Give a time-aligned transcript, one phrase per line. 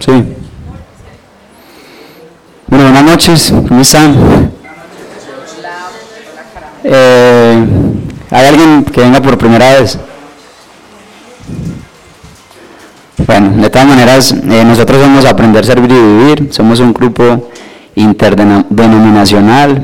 [0.00, 0.12] Sí.
[2.68, 4.50] Bueno, buenas noches, ¿cómo están?
[6.82, 7.66] Eh,
[8.30, 9.98] ¿Hay alguien que venga por primera vez?
[13.26, 16.48] Bueno, de todas maneras, eh, nosotros vamos a aprender, servir y vivir.
[16.50, 17.50] Somos un grupo
[17.94, 19.82] interdenominacional.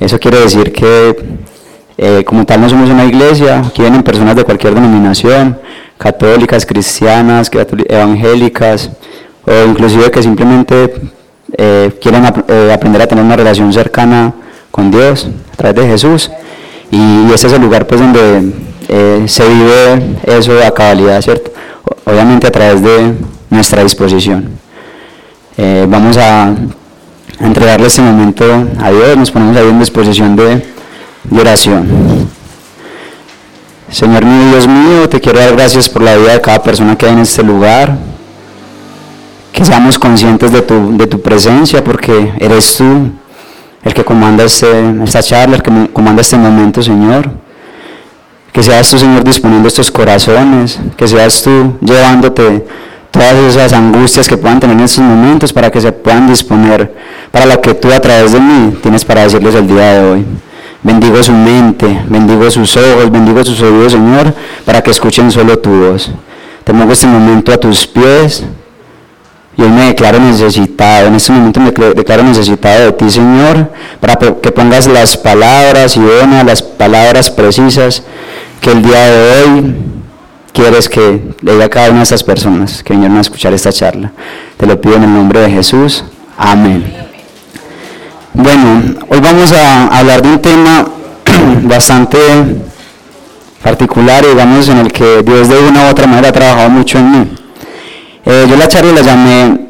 [0.00, 1.36] Eso quiere decir que
[1.98, 5.60] eh, como tal no somos una iglesia, aquí vienen personas de cualquier denominación,
[5.98, 7.50] católicas, cristianas,
[7.88, 8.90] evangélicas,
[9.46, 10.94] o inclusive que simplemente
[11.56, 14.32] eh, quieren aprender a tener una relación cercana
[14.70, 16.30] con Dios a través de Jesús.
[16.90, 18.52] Y, ese es el lugar pues donde
[19.26, 21.50] se vive eso a cabalidad, ¿cierto?
[22.04, 23.14] obviamente a través de
[23.50, 24.50] nuestra disposición.
[25.56, 26.54] Eh, vamos a,
[27.40, 28.44] entregarle este momento
[28.80, 30.62] a Dios, nos ponemos ahí en disposición de,
[31.36, 32.28] oración.
[33.90, 37.06] Señor mío, Dios mío, te quiero dar gracias por la vida de cada persona que
[37.06, 37.96] hay en este lugar,
[39.54, 43.12] que seamos conscientes de tu, de tu presencia, porque eres tú
[43.84, 44.66] el que comanda este,
[45.04, 47.30] esta charla, el que comanda este momento, Señor.
[48.52, 52.66] Que seas tú, Señor, disponiendo estos corazones, que seas tú llevándote
[53.12, 56.92] todas esas angustias que puedan tener en estos momentos para que se puedan disponer
[57.30, 60.24] para lo que tú a través de mí tienes para decirles el día de hoy.
[60.82, 65.70] Bendigo su mente, bendigo sus ojos, bendigo sus oídos, Señor, para que escuchen solo tu
[65.70, 66.10] voz.
[66.64, 68.44] Te pongo este momento a tus pies.
[69.56, 74.16] Y hoy me declaro necesitado, en este momento me declaro necesitado de ti, Señor, para
[74.16, 78.02] que pongas las palabras y idóneas, las palabras precisas
[78.60, 79.74] que el día de hoy
[80.52, 83.72] quieres que le diga a cada una de estas personas que vinieron a escuchar esta
[83.72, 84.12] charla.
[84.56, 86.04] Te lo pido en el nombre de Jesús.
[86.36, 86.84] Amén.
[88.32, 90.86] Bueno, hoy vamos a hablar de un tema
[91.62, 92.18] bastante
[93.62, 97.10] particular, digamos, en el que Dios de una u otra manera ha trabajado mucho en
[97.10, 97.43] mí.
[98.26, 99.66] Eh, yo la charla la llamé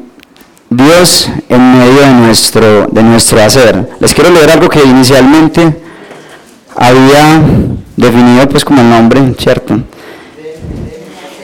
[0.69, 3.89] Dios en medio de nuestro, de nuestro hacer.
[3.99, 5.81] Les quiero leer algo que inicialmente
[6.75, 7.41] había
[7.97, 9.77] definido pues como el nombre, ¿cierto?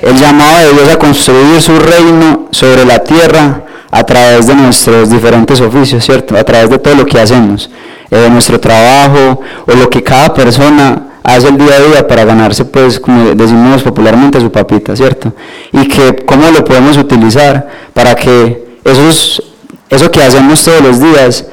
[0.01, 5.09] El llamado de Dios a construir su reino sobre la tierra a través de nuestros
[5.09, 6.37] diferentes oficios, ¿cierto?
[6.37, 7.69] A través de todo lo que hacemos,
[8.09, 12.65] eh, nuestro trabajo o lo que cada persona hace el día a día para ganarse,
[12.65, 15.33] pues, como decimos popularmente, su papita, ¿cierto?
[15.71, 19.43] Y que cómo lo podemos utilizar para que esos,
[19.89, 21.45] eso que hacemos todos los días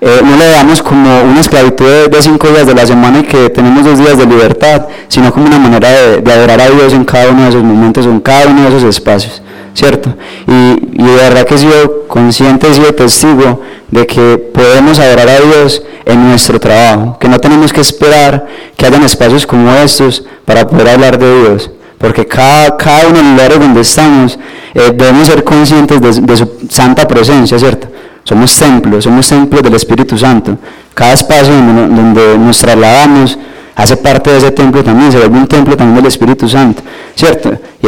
[0.00, 3.50] eh, no le damos como una esclavitud de, cinco días de la semana y que
[3.50, 7.30] tenemos dos días de libertad, sino como una manera de, adorar a Dios en cada
[7.30, 9.42] uno de esos momentos en cada uno de esos espacios,
[9.78, 10.14] ¿cierto?
[10.46, 15.40] Y, de verdad que he sido consciente, he sido testigo de que podemos adorar a
[15.40, 18.46] Dios en nuestro trabajo, que no tenemos que esperar
[18.76, 23.22] que hayan espacios como estos para poder hablar de Dios, porque cada, cada uno de
[23.22, 24.38] los lugares donde estamos
[24.74, 27.88] eh, debemos ser conscientes de su santa presencia, ¿cierto?
[28.24, 30.58] Somos templos, somos templos del Espíritu Santo.
[30.92, 33.38] Cada espacio donde, nos trasladamos
[33.78, 36.82] hace parte de ese templo también, se vuelve un templo también del Espíritu Santo,
[37.14, 37.52] ¿cierto?
[37.80, 37.86] Y,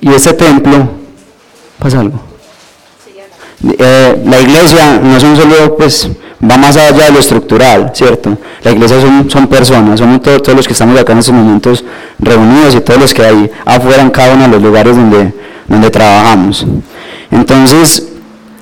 [0.00, 0.90] y, ese templo,
[1.80, 2.20] ¿pasa algo?
[3.78, 6.08] Eh, la iglesia no son solo, pues,
[6.40, 8.38] va más allá de lo estructural, ¿cierto?
[8.62, 11.84] La iglesia son, son personas, somos todos, los que estamos acá en estos momentos
[12.20, 15.32] reunidos y todos los que hay afuera en cada uno de los lugares donde,
[15.66, 16.64] donde trabajamos.
[17.28, 18.06] Entonces,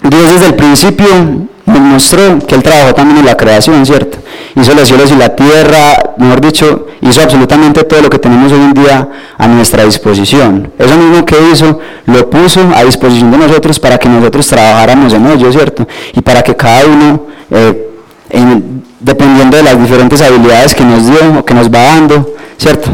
[0.03, 4.19] desde el principio nos mostró que Él trabajó también en la creación, ¿cierto?
[4.55, 8.61] Hizo los cielos y la tierra, mejor dicho, hizo absolutamente todo lo que tenemos hoy
[8.61, 9.09] en día
[9.39, 10.73] a nuestra disposición.
[10.79, 15.27] Eso mismo que hizo, lo puso a disposición de nosotros para que nosotros trabajáramos en
[15.27, 15.87] ello, ¿cierto?
[16.15, 17.91] Y para que cada uno, eh,
[19.01, 22.91] dependiendo de las diferentes habilidades que nos dio o que nos va dando, ¿cierto?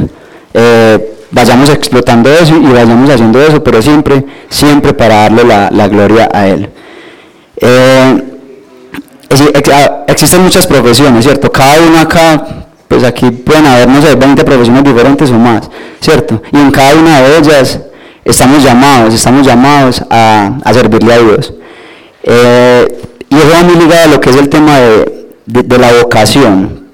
[0.55, 6.29] Eh, vayamos explotando eso y vayamos haciendo eso, pero siempre, siempre para darle la gloria
[6.33, 6.71] a Él.
[7.59, 8.23] Eh,
[9.73, 11.51] ah, existen muchas profesiones, ¿cierto?
[11.51, 15.69] Cada una acá, pues aquí pueden haber, no sé, 20 profesiones diferentes o más,
[16.01, 16.43] ¿cierto?
[16.53, 17.81] Y en cada una de ellas
[18.25, 21.53] estamos llamados, estamos llamados a, servirle a Dios.
[22.23, 26.87] Eh, y eso va muy ligado a lo que es el tema de, la vocación.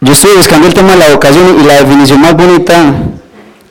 [0.00, 2.94] Yo estoy buscando el tema de la vocación y la definición más bonita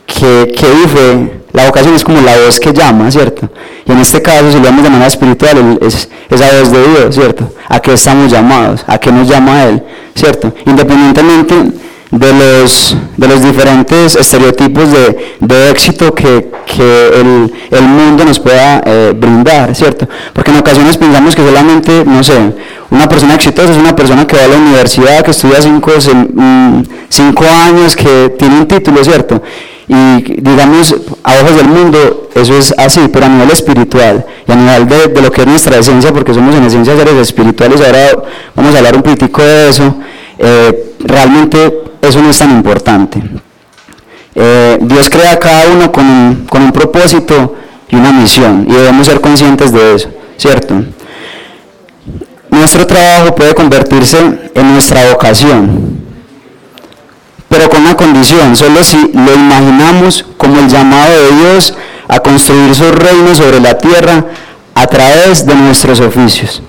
[0.06, 3.50] que, que fue la vocación es como la voz que llama, ¿cierto?
[3.86, 7.16] Y en este caso, si lo vemos de manera espiritual, es esa voz de Dios,
[7.16, 7.51] ¿cierto?
[7.68, 8.84] ¿A qué estamos llamados?
[8.88, 9.84] ¿A qué nos llama Él?
[10.16, 10.54] ¿Cierto?
[10.66, 11.56] Independientemente
[12.12, 14.90] de los, de los diferentes estereotipos
[15.40, 16.50] de, éxito que,
[17.72, 20.07] el, mundo nos pueda eh, brindar, ¿cierto?
[20.34, 22.38] Porque en ocasiones pensamos que solamente, no sé,
[22.90, 25.92] una persona exitosa es una persona que va a la universidad, que estudia cinco,
[26.34, 29.42] mm, cinco años, que tiene un título, ¿cierto?
[29.89, 34.56] Y digamos, a ojos del mundo, eso es así, pero a nivel espiritual y a
[34.56, 38.21] nivel de, lo que es nuestra esencia, porque somos en esencia seres espirituales, ahora
[38.53, 39.95] vamos a hablar un poquitico de eso,
[40.38, 43.19] eh, realmente eso no es tan importante.
[44.36, 47.56] Eh, Dios crea a cada uno con un, con un propósito
[47.89, 50.75] y una misión, y debemos ser conscientes de eso, ¿cierto?
[52.51, 54.19] Nuestro trabajo puede convertirse
[54.53, 55.99] en nuestra vocación,
[57.50, 61.74] pero con una condición, solo si lo imaginamos como el llamado de Dios
[62.07, 64.25] a construir su reino sobre la tierra
[64.75, 66.62] a través de nuestros oficios.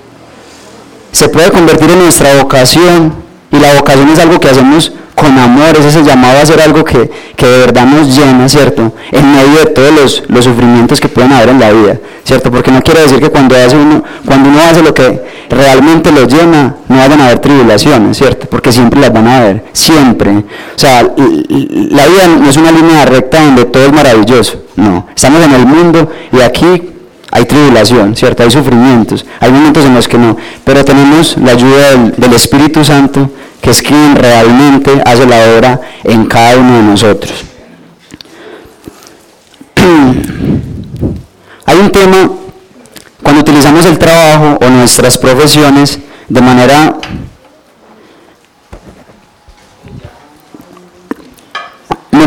[1.12, 3.14] Se puede convertir en nuestra vocación
[3.52, 6.82] y la vocación es algo que hacemos con amor, es ese llamado a hacer algo
[6.82, 8.94] que, de verdad nos llena, ¿cierto?
[9.12, 12.50] En medio de todos los, sufrimientos que pueden haber en la vida, ¿cierto?
[12.50, 15.20] Porque no quiere decir que cuando, hace uno, cuando uno hace lo que
[15.50, 18.46] realmente lo llena, no vayan a haber tribulaciones, ¿cierto?
[18.48, 20.30] Porque siempre las van a haber, siempre.
[20.30, 25.06] O sea, la vida no es una línea recta donde todo es maravilloso, no.
[25.14, 26.82] Estamos en el mundo y aquí
[27.30, 28.42] hay tribulación, ¿cierto?
[28.42, 32.84] Hay sufrimientos, hay momentos en los que no, pero tenemos la ayuda del, del Espíritu
[32.84, 33.30] Santo
[33.60, 37.32] que es quien realmente hace la obra en cada uno de nosotros.
[41.66, 42.30] Hay un tema,
[43.22, 45.98] cuando utilizamos el trabajo o nuestras profesiones
[46.28, 46.96] de manera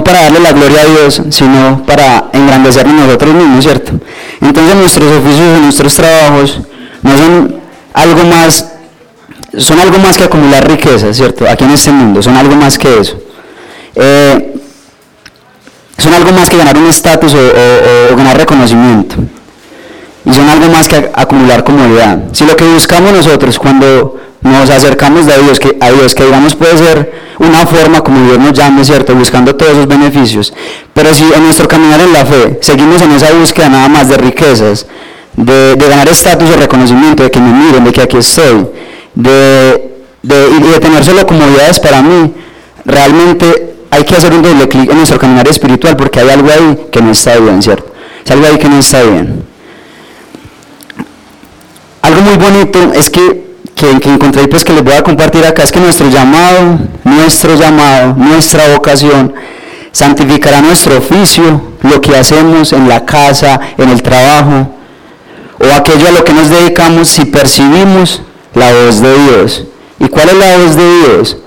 [0.04, 3.94] no para darle la gloria a Dios, sino para engrandecernos nosotros mismos, ¿cierto?
[4.42, 6.60] Entonces nuestros oficios, nuestros trabajos
[7.02, 7.62] no son
[7.94, 8.70] algo más
[9.58, 11.48] son algo más que acumular riqueza, ¿cierto?
[11.48, 13.18] Aquí en este mundo, son algo más que eso.
[13.96, 14.56] Eh,
[15.98, 19.16] son algo más que ganar un estatus o, ganar reconocimiento.
[20.26, 22.18] Y son algo más que acumular comodidad.
[22.32, 26.56] Si lo que buscamos nosotros cuando nos acercamos a Dios, que, a Dios, que digamos
[26.56, 29.16] puede ser una forma como Dios nos llame, ¿cierto?
[29.16, 30.54] Buscando todos esos beneficios.
[30.94, 34.18] Pero si en nuestro caminar en la fe seguimos en esa búsqueda nada más de
[34.18, 34.86] riquezas,
[35.36, 38.68] de, de ganar estatus o reconocimiento, de que me miren, de que aquí estoy,
[39.16, 42.34] de, de, y de tener solo comodidades para mí,
[42.86, 46.88] realmente hay que hacer un doble clic en nuestro caminar espiritual porque hay algo ahí
[46.92, 47.94] que no está bien, ¿cierto?
[48.26, 49.44] Hay algo ahí que no está bien.
[52.02, 53.43] Algo muy bonito es que,
[53.84, 57.56] que, que encontré pues que les voy a compartir acá es que nuestro llamado, nuestro
[57.56, 59.34] llamado, nuestra vocación
[59.92, 64.70] santificará nuestro oficio, lo que hacemos en la casa, en el trabajo,
[65.60, 68.22] o aquello a lo que nos dedicamos si percibimos
[68.56, 69.64] la voz de Dios.
[70.00, 71.38] ¿Y cuál es la voz de Dios?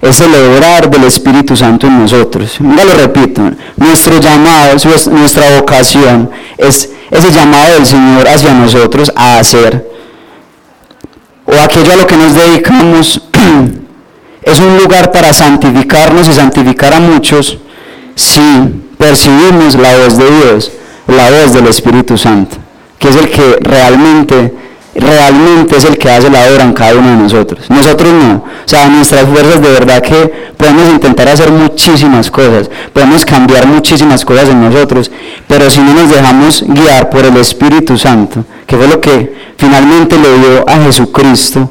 [0.00, 2.58] Es el obrar del Espíritu Santo en nosotros.
[2.60, 3.42] Ya lo repito,
[3.76, 4.74] nuestro llamado,
[5.10, 9.97] nuestra vocación es ese llamado del Señor hacia nosotros a hacer.
[11.50, 13.22] O aquello a lo que nos dedicamos
[14.42, 17.56] es un lugar para santificarnos y santificar a muchos
[18.14, 18.40] si
[18.98, 20.72] percibimos la voz de Dios,
[21.06, 22.58] la voz del Espíritu Santo,
[22.98, 24.52] que es el que realmente
[24.98, 27.70] realmente es el que hace la obra en cada uno de nosotros.
[27.70, 28.34] Nosotros no.
[28.36, 34.24] O sea, nuestras fuerzas de verdad que podemos intentar hacer muchísimas cosas, podemos cambiar muchísimas
[34.24, 35.10] cosas en nosotros,
[35.46, 40.16] pero si no nos dejamos guiar por el Espíritu Santo, que fue lo que finalmente
[40.18, 41.70] le dio a Jesucristo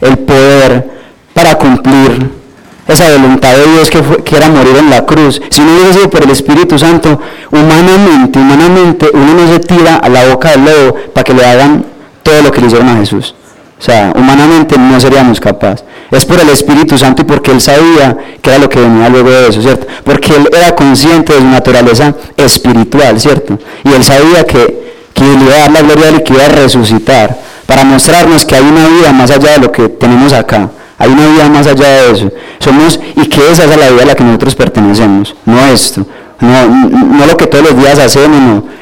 [0.00, 0.90] el poder
[1.34, 2.42] para cumplir
[2.88, 5.40] esa voluntad de Dios que, fue, que era morir en la cruz.
[5.50, 7.20] Si no hubiese sido por el Espíritu Santo,
[7.50, 11.91] humanamente, humanamente, uno no se tira a la boca del lobo para que le hagan
[12.22, 13.34] todo lo que le hicieron a Jesús.
[13.82, 15.84] O sea, humanamente no seríamos capaces.
[16.12, 19.30] Es por el Espíritu Santo y porque Él sabía que era lo que venía luego
[19.30, 19.88] de eso, ¿cierto?
[20.04, 23.58] Porque Él era consciente de su naturaleza espiritual, ¿cierto?
[23.82, 26.48] Y Él sabía que, que le iba a dar la gloria y que iba a
[26.48, 27.36] resucitar
[27.66, 30.70] para mostrarnos que hay una vida más allá de lo que tenemos acá.
[30.98, 32.30] Hay una vida más allá de eso.
[32.60, 36.06] Somos, y que esa es la vida a la que nosotros pertenecemos, no esto.
[36.38, 38.81] No, no lo que todos los días hacemos, no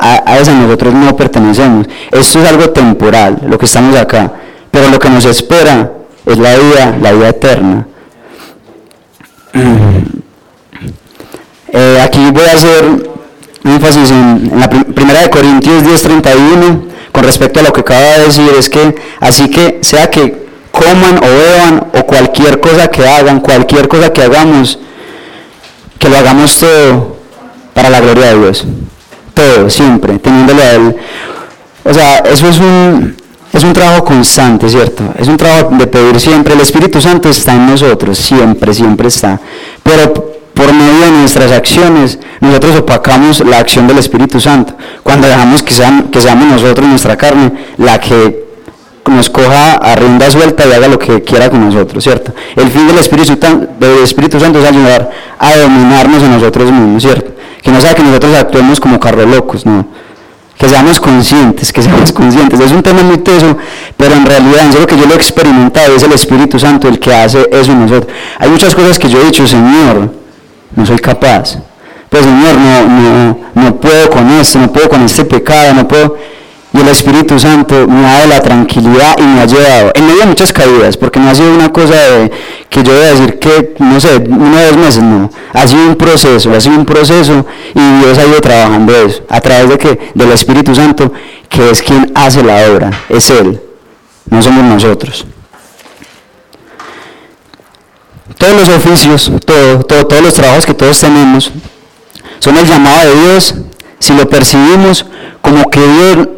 [0.00, 1.86] a, esa nosotros no pertenecemos.
[2.10, 4.32] Esto es algo temporal, lo que estamos acá.
[4.70, 5.92] Pero lo que nos espera
[6.24, 7.86] es la vida, la vida eterna.
[11.72, 13.10] Eh, aquí voy a hacer
[13.64, 18.50] énfasis en, la primera de Corintios 10:31 con respecto a lo que acaba de decir,
[18.58, 23.88] es que así que sea que coman o beban o cualquier cosa que hagan, cualquier
[23.88, 24.78] cosa que hagamos,
[25.98, 27.16] que lo hagamos todo
[27.74, 28.66] para la gloria de Dios
[29.68, 30.96] siempre, teniéndole a Él.
[31.84, 33.16] O sea, eso es un,
[33.52, 35.04] es un trabajo constante, ¿cierto?
[35.18, 36.54] Es un trabajo de pedir siempre.
[36.54, 39.40] El Espíritu Santo está en nosotros, siempre, siempre está.
[39.82, 40.12] Pero
[40.54, 44.74] por medio de nuestras acciones, nosotros opacamos la acción del Espíritu Santo.
[45.02, 48.49] Cuando dejamos que, sean, que seamos nosotros, nuestra carne, la que
[49.10, 52.32] nos coja a rienda suelta y haga lo que quiera con nosotros, ¿cierto?
[52.56, 53.36] El fin del Espíritu,
[53.78, 57.32] del Espíritu Santo es ayudar a dominarnos a nosotros mismos, ¿cierto?
[57.62, 59.86] Que no sea que nosotros actuemos como carros locos, no.
[60.56, 62.60] Que seamos conscientes, que seamos conscientes.
[62.60, 63.56] Es un tema muy teso,
[63.96, 66.98] pero en realidad, en serio que yo lo he experimentado, es el Espíritu Santo el
[66.98, 68.12] que hace eso en nosotros.
[68.38, 70.12] Hay muchas cosas que yo he dicho, Señor,
[70.76, 71.56] no soy capaz.
[72.10, 76.16] Pues Señor, no, no, no puedo con esto, no puedo con este pecado, no puedo
[76.72, 80.20] y el Espíritu Santo me ha dado la tranquilidad y me ha llevado, en medio
[80.20, 82.30] de muchas caídas, porque no ha sido una cosa de,
[82.68, 85.96] que yo voy a decir que, no sé, o dos meses, no, ha sido un
[85.96, 90.10] proceso, ha sido un proceso y Dios ha ido trabajando eso, a través de que,
[90.14, 91.12] del Espíritu Santo,
[91.48, 93.60] que es quien hace la obra, es Él,
[94.28, 95.26] no somos nosotros.
[98.38, 101.50] Todos los oficios, todo, todos los trabajos que todos tenemos,
[102.38, 103.54] son el llamado de Dios
[103.98, 105.04] si lo percibimos
[105.42, 106.28] como que Dios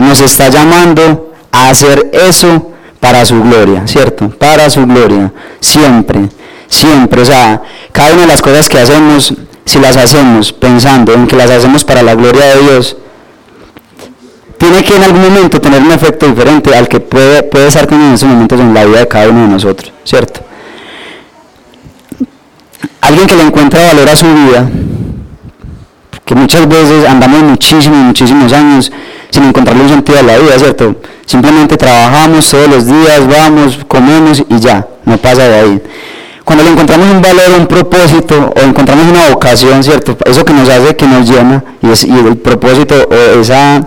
[0.00, 4.30] nos está llamando a hacer eso para su gloria, ¿cierto?
[4.30, 6.28] Para su gloria, siempre,
[6.66, 7.22] siempre.
[7.22, 11.36] O sea, cada una de las cosas que hacemos, si las hacemos pensando en que
[11.36, 12.96] las hacemos para la gloria de Dios,
[14.56, 18.08] tiene que en algún momento tener un efecto diferente al que puede, puede estar teniendo
[18.08, 20.40] en esos momentos en la vida de cada uno de nosotros, ¿cierto?
[23.00, 24.68] Alguien que le encuentra valor a su vida,
[26.24, 28.92] que muchas veces andamos muchísimos, muchísimos años
[29.30, 30.96] sin encontrarle un sentido a la vida, ¿cierto?
[31.26, 35.82] Simplemente trabajamos todos los días, vamos, comemos y ya, no pasa de ahí.
[36.44, 40.16] Cuando le encontramos un valor, un propósito o encontramos una vocación, ¿cierto?
[40.24, 43.86] Eso que nos hace, que nos llena y, es, el propósito o esa,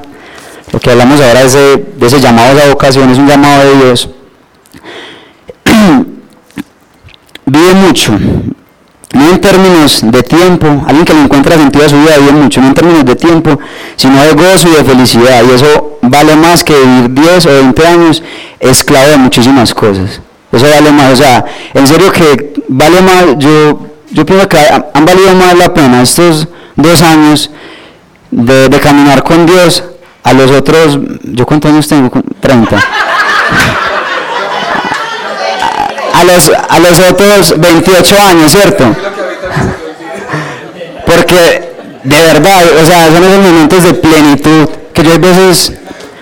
[0.71, 4.09] lo que hablamos ahora de ese llamado a esa vocación, es un llamado de Dios.
[7.45, 8.13] Vive mucho,
[9.13, 12.61] no en términos de tiempo, alguien que le encuentra sentido a su vida vive mucho,
[12.61, 13.59] no en términos de tiempo,
[13.95, 15.43] sino de gozo y de felicidad.
[15.47, 18.23] Y eso vale más que vivir 10 o 20 años
[18.59, 20.19] esclavo de muchísimas cosas.
[20.51, 25.05] Eso vale más, o sea, en serio que vale más, yo, yo pienso que han
[25.05, 27.51] valido más la pena estos dos años
[28.31, 29.83] de, de caminar con Dios
[30.23, 32.09] a los otros, ¿yo cuántos años tengo?
[32.39, 32.83] 30
[36.23, 38.85] a los, a los otros 28 años, ¿cierto?
[41.05, 45.73] Porque de verdad, o sea, son esos momentos de plenitud que yo a veces,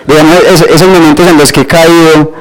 [0.06, 0.36] digamos,
[0.68, 2.34] esos momentos en los que he caído,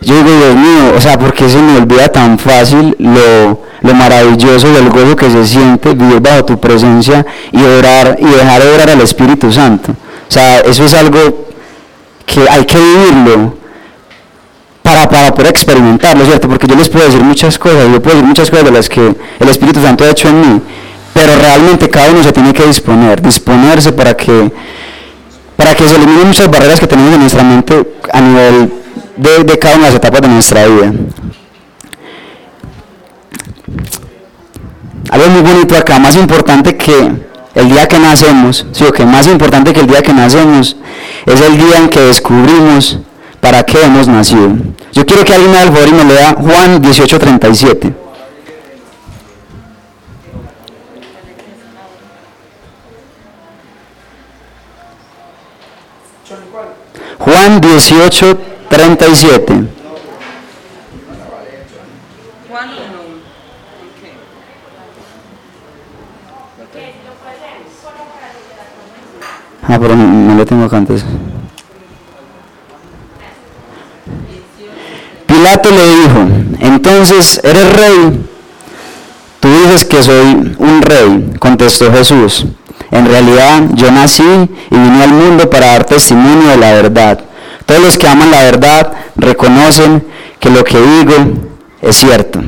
[0.00, 4.68] yo digo, Dios mío, o sea, porque se me olvida tan fácil lo, lo maravilloso
[4.72, 8.70] y el gozo que se siente vivir bajo tu presencia y orar y dejar de
[8.70, 9.92] orar al Espíritu Santo.
[9.92, 11.46] O sea, eso es algo
[12.24, 13.54] que hay que vivirlo
[14.96, 16.48] para, para poder experimentarlo, ¿cierto?
[16.48, 19.14] Porque yo les puedo decir muchas cosas, yo puedo decir muchas cosas de las que
[19.40, 20.60] el Espíritu Santo ha hecho en mí,
[21.12, 24.50] pero realmente cada uno se tiene que disponer, disponerse para que,
[25.56, 28.72] para que se eliminen muchas barreras que tenemos en nuestra mente a nivel
[29.16, 30.92] de, de cada una de las etapas de nuestra vida.
[35.10, 37.12] Algo muy bonito acá, más importante que
[37.54, 40.76] el día que nacemos, sí, que más importante que el día que nacemos,
[41.26, 42.98] es el día en que descubrimos
[43.40, 44.56] para qué hemos nacido.
[44.96, 47.92] Yo quiero que alguien me haga y me lea Juan 18:37.
[57.18, 59.68] Juan 18:37.
[69.68, 71.04] Ah, pero no, lo tengo acá antes.
[75.46, 78.26] Pilato le dijo, entonces, ¿eres rey?
[79.38, 82.46] Tú dices que soy un rey, contestó Jesús.
[82.90, 87.20] En realidad yo nací y vine al mundo para dar testimonio de la verdad.
[87.64, 90.04] Todos los que aman la verdad reconocen
[90.40, 91.14] que lo que digo
[91.80, 92.40] es cierto.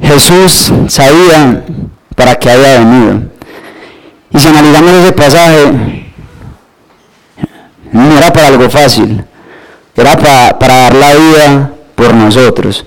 [0.00, 1.62] Jesús sabía
[2.14, 3.20] para qué había venido.
[4.30, 6.12] Y si analizamos ese pasaje,
[7.92, 9.25] no era para algo fácil
[9.96, 12.84] era para, dar la vida por nosotros,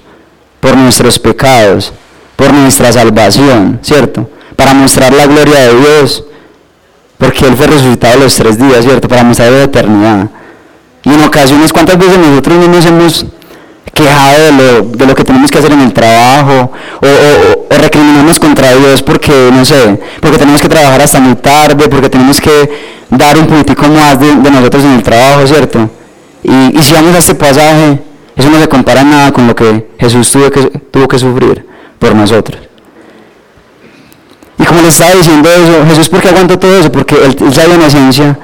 [0.59, 1.91] por nuestros pecados,
[2.35, 4.29] por nuestra salvación, ¿cierto?
[4.55, 6.23] Para mostrar la gloria de Dios,
[7.17, 9.07] porque Él fue resucitado los tres días, ¿cierto?
[9.07, 10.29] Para mostrar la eternidad.
[11.03, 13.25] Y en ocasiones, ¿cuántas veces nosotros no nos hemos
[13.93, 18.39] quejado de lo, de lo que tenemos que hacer en el trabajo o, o, recriminamos
[18.39, 22.99] contra Dios porque, no sé, porque tenemos que trabajar hasta muy tarde, porque tenemos que
[23.09, 25.89] dar un poquitico más de nosotros en el trabajo, ¿cierto?
[26.43, 27.99] Y, si vamos a este pasaje,
[28.35, 31.65] eso no se compara nada con lo que Jesús tuvo que, tuvo que sufrir
[31.97, 32.69] por nosotros.
[34.57, 36.91] Y como le estaba diciendo eso, Jesús, ¿por qué aguantó todo eso?
[36.91, 38.37] Porque él, sabía en esencia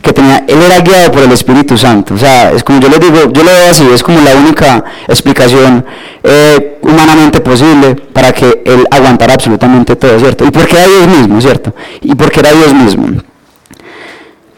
[0.00, 2.14] que tenía, él era guiado por el Espíritu Santo.
[2.14, 4.82] O sea, es como yo le digo, yo lo veo así, es como la única
[5.06, 5.84] explicación
[6.22, 10.46] eh, humanamente posible para que él aguantara absolutamente todo, ¿cierto?
[10.46, 11.74] Y porque era Dios mismo, ¿cierto?
[12.00, 13.22] Y porque era Dios mismo.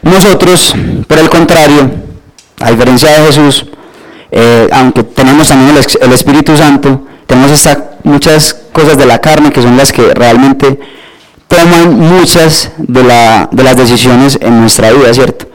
[0.03, 0.73] Nosotros,
[1.07, 1.91] por el contrario,
[2.63, 3.65] a diferencia de Jesús,
[4.31, 7.67] eh, aunque tenemos también el, Espíritu Santo, tenemos
[8.03, 10.79] muchas cosas de la carne que son las que realmente
[11.47, 15.47] toman muchas de, las decisiones en nuestra vida, ¿cierto?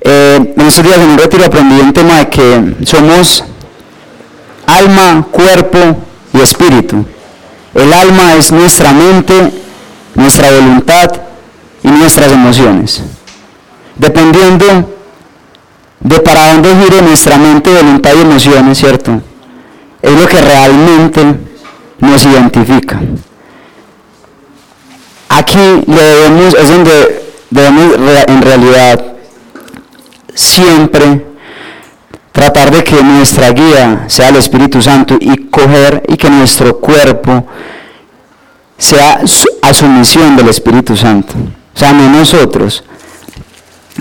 [0.00, 3.44] Eh, en estos días en un retiro aprendí un tema de que somos
[4.66, 5.78] alma, cuerpo
[6.32, 7.04] y espíritu.
[7.74, 9.52] El alma es nuestra mente,
[10.14, 11.12] nuestra voluntad
[11.82, 13.02] y nuestras emociones.
[13.96, 14.99] Dependiendo
[16.00, 19.20] de para dónde gire nuestra mente, voluntad y emociones, ¿cierto?
[20.00, 21.22] Es lo que realmente
[22.00, 23.00] nos identifica.
[25.28, 27.94] Aquí debemos, es donde debemos
[28.26, 29.04] en realidad
[30.34, 31.26] siempre
[32.32, 37.46] tratar de que nuestra guía sea el Espíritu Santo y coger y que nuestro cuerpo
[38.78, 39.20] sea
[39.62, 41.34] a su misión del Espíritu Santo.
[41.74, 42.82] O sea, no nosotros.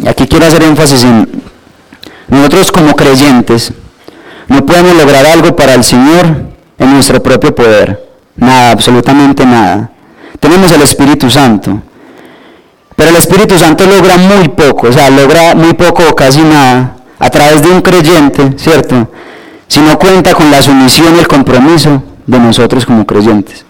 [0.02, 1.49] Y aquí quiero hacer énfasis en
[2.30, 3.74] nosotros como creyentes
[4.48, 6.26] no podemos lograr algo para el Señor
[6.78, 8.08] en nuestro propio poder.
[8.36, 9.92] Nada, absolutamente nada.
[10.40, 11.82] Tenemos el Espíritu Santo.
[12.96, 16.98] Pero el Espíritu Santo logra muy poco, o sea, logra muy poco o casi nada
[17.18, 19.10] a través de un creyente, ¿cierto?
[19.68, 23.66] Si no cuenta con la sumisión y el compromiso de nosotros como creyentes.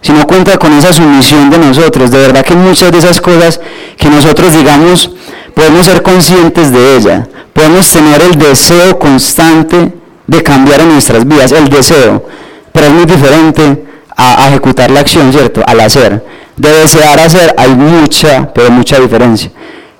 [0.00, 3.60] Si no cuenta con esa sumisión de nosotros, de verdad que muchas de esas cosas
[3.96, 5.10] que nosotros digamos,
[5.54, 7.28] podemos ser conscientes de ella,
[7.60, 9.92] podemos tener el deseo constante
[10.26, 12.24] de cambiar en nuestras vidas, el deseo,
[12.72, 13.84] pero es muy diferente
[14.16, 15.62] a, ejecutar la acción, ¿cierto?
[15.66, 16.24] Al hacer.
[16.56, 19.50] De desear hacer hay mucha, pero mucha diferencia.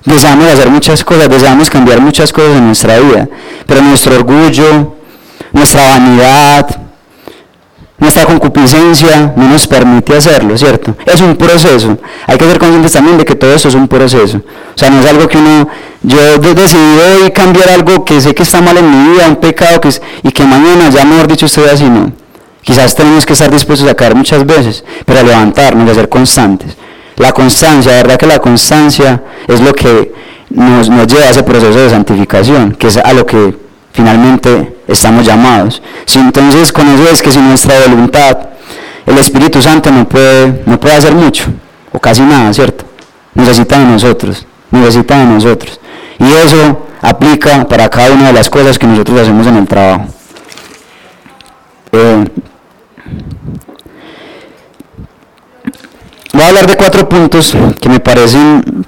[0.03, 3.29] Deseamos hacer muchas cosas, deseamos cambiar muchas cosas en nuestra vida,
[3.67, 4.95] pero nuestro orgullo,
[5.51, 6.67] nuestra vanidad,
[7.99, 10.95] nuestra concupiscencia no nos permite hacerlo, ¿cierto?
[11.05, 11.95] Es un proceso.
[12.25, 14.37] Hay que ser conscientes también de que todo esto es un proceso.
[14.37, 15.69] O sea, no es algo que uno,
[16.03, 19.79] yo decidí hoy cambiar algo que sé que está mal en mi vida, un pecado
[19.79, 22.11] que es, y que mañana ya mejor dicho estoy así, no.
[22.63, 26.75] Quizás tenemos que estar dispuestos a caer muchas veces, pero a levantarnos, a ser constantes.
[27.17, 30.11] La constancia, la verdad que la constancia es lo que
[30.49, 33.55] nos, nos lleva a ese proceso de santificación, que es a lo que
[33.93, 35.81] finalmente estamos llamados.
[36.05, 38.37] Si entonces con eso es que sin nuestra voluntad
[39.05, 41.45] el Espíritu Santo no puede, no puede hacer mucho,
[41.91, 42.85] o casi nada, ¿cierto?
[43.33, 45.79] Necesita de nosotros, necesita de nosotros.
[46.19, 50.05] Y eso aplica para cada una de las cosas que nosotros hacemos en el trabajo.
[51.91, 52.25] Eh,
[56.33, 58.85] voy a hablar de cuatro puntos que me parecen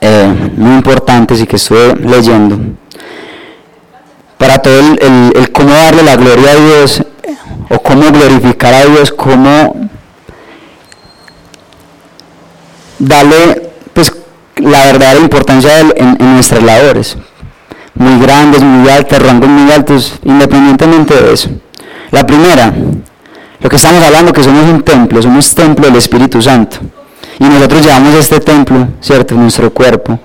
[0.00, 2.58] eh, muy importantes y que estuve leyendo
[4.36, 7.02] para todo el, cómo darle la gloria a Dios
[7.70, 9.88] o cómo glorificar a Dios, cómo
[12.98, 13.71] darle
[15.14, 17.16] la importancia en, nuestras labores,
[17.94, 21.50] muy grandes, muy altas, rangos muy altos, independientemente de eso.
[22.10, 22.72] La primera,
[23.60, 26.78] lo que estamos hablando que somos un templo, somos templo del Espíritu Santo.
[27.38, 29.34] Y nosotros llevamos este templo, ¿cierto?
[29.34, 30.18] Nuestro cuerpo,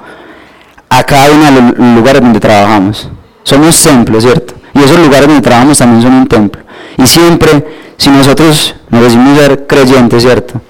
[0.90, 3.10] a cada uno de los lugares donde trabajamos.
[3.44, 4.54] Somos templos, ¿cierto?
[4.74, 6.62] Y esos lugares donde trabajamos también son un templo.
[6.98, 7.66] Y siempre,
[7.98, 10.62] si nosotros nos decimos ser creyentes, ¿cierto?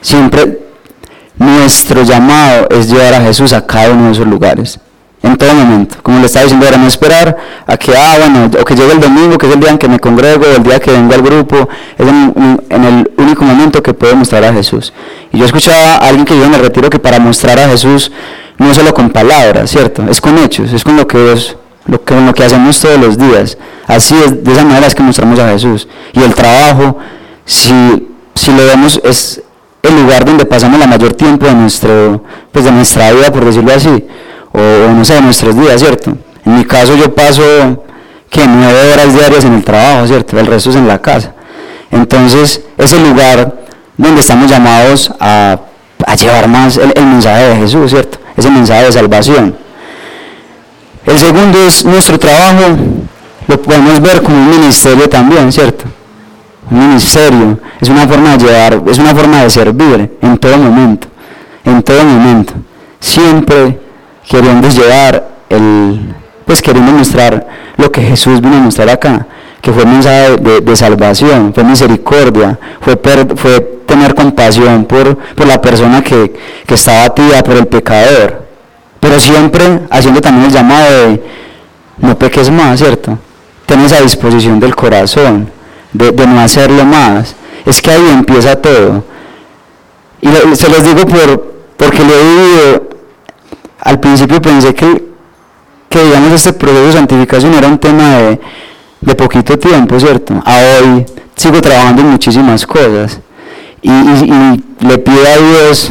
[0.00, 0.65] Siempre
[1.38, 4.78] nuestro llamado es llevar a Jesús a cada uno de esos lugares.
[5.22, 5.96] En todo momento.
[6.02, 9.00] Como le estaba diciendo ahora, no esperar a que, ah, bueno, o que llegue el
[9.00, 11.68] domingo, que es el día en que me congrego, el día que venga al grupo,
[11.98, 14.92] es en, el único momento que puedo mostrar a Jesús.
[15.32, 18.12] Y yo escuchaba a alguien que en el retiro que para mostrar a Jesús
[18.58, 20.04] no solo con palabras, ¿cierto?
[20.08, 23.18] Es con hechos, es con lo que Dios lo que, lo que hacemos todos los
[23.18, 23.56] días.
[23.86, 25.88] Así es, de esa manera es que mostramos a Jesús.
[26.12, 26.98] Y el trabajo,
[27.44, 29.42] si, si lo vemos, es
[29.88, 32.22] el lugar donde pasamos la mayor tiempo de, nuestro,
[32.52, 34.06] pues de nuestra vida, por decirlo así,
[34.52, 36.16] o, no sé, de nuestros días, ¿cierto?
[36.44, 37.42] En mi caso yo paso,
[38.30, 40.38] que nueve horas diarias en el trabajo, ¿cierto?
[40.38, 41.32] El resto es en la casa.
[41.90, 43.54] Entonces, es el lugar
[43.96, 45.58] donde estamos llamados a,
[46.18, 48.18] llevar más el, el mensaje de Jesús, ¿cierto?
[48.36, 49.56] Ese mensaje de salvación.
[51.04, 52.76] El segundo es nuestro trabajo,
[53.46, 55.84] lo podemos ver como un ministerio también, ¿cierto?
[56.70, 61.08] Un ministerio, es una forma de llevar, es una forma de servir en todo momento,
[61.64, 62.54] en todo momento.
[62.98, 63.78] Siempre
[64.28, 69.26] queriendo llevar el, pues queriendo mostrar lo que Jesús vino a mostrar acá,
[69.60, 72.96] que fue mensaje de, salvación, fue misericordia, fue,
[73.36, 76.34] fue tener compasión por, por la persona que,
[76.66, 78.46] que estaba atida por el pecador
[79.06, 81.22] pero siempre haciendo también el llamado de
[81.98, 83.16] no peques más, ¿cierto?
[83.64, 85.48] Ten esa disposición del corazón
[85.98, 87.34] de, no hacerlo más.
[87.64, 89.04] Es que ahí empieza todo.
[90.20, 92.88] Y se los digo por, porque lo he vivido.
[93.80, 95.04] Al principio pensé que,
[95.88, 98.40] que digamos, este proceso de santificación era un tema de,
[99.00, 100.34] de poquito tiempo, ¿cierto?
[100.44, 101.06] A hoy
[101.36, 103.20] sigo trabajando en muchísimas cosas
[103.82, 103.90] y,
[104.80, 105.90] le pido a Dios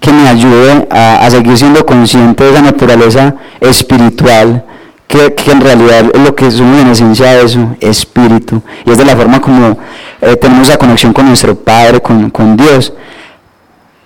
[0.00, 4.64] que me ayude a, seguir siendo consciente de esa naturaleza espiritual
[5.08, 8.62] que, en realidad lo que somos en esencia de eso, espíritu.
[8.84, 9.78] Y es de la forma como
[10.20, 12.92] eh, tenemos la conexión con nuestro Padre, con, Dios.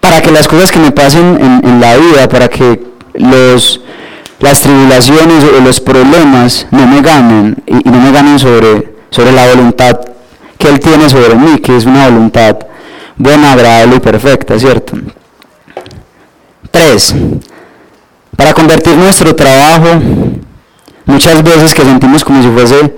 [0.01, 2.81] Para que las cosas que me pasen en, la vida, para que
[3.15, 3.81] los,
[4.41, 9.49] las tribulaciones o los problemas no me ganen y, no me ganen sobre, sobre la
[9.49, 10.01] voluntad
[10.57, 12.59] que Él tiene sobre mí, que es una voluntad
[13.17, 14.97] buena, agradable y perfecta, ¿cierto?
[16.71, 17.15] Tres,
[18.37, 20.01] para convertir nuestro trabajo,
[21.07, 22.95] muchas veces que sentimos como si fuese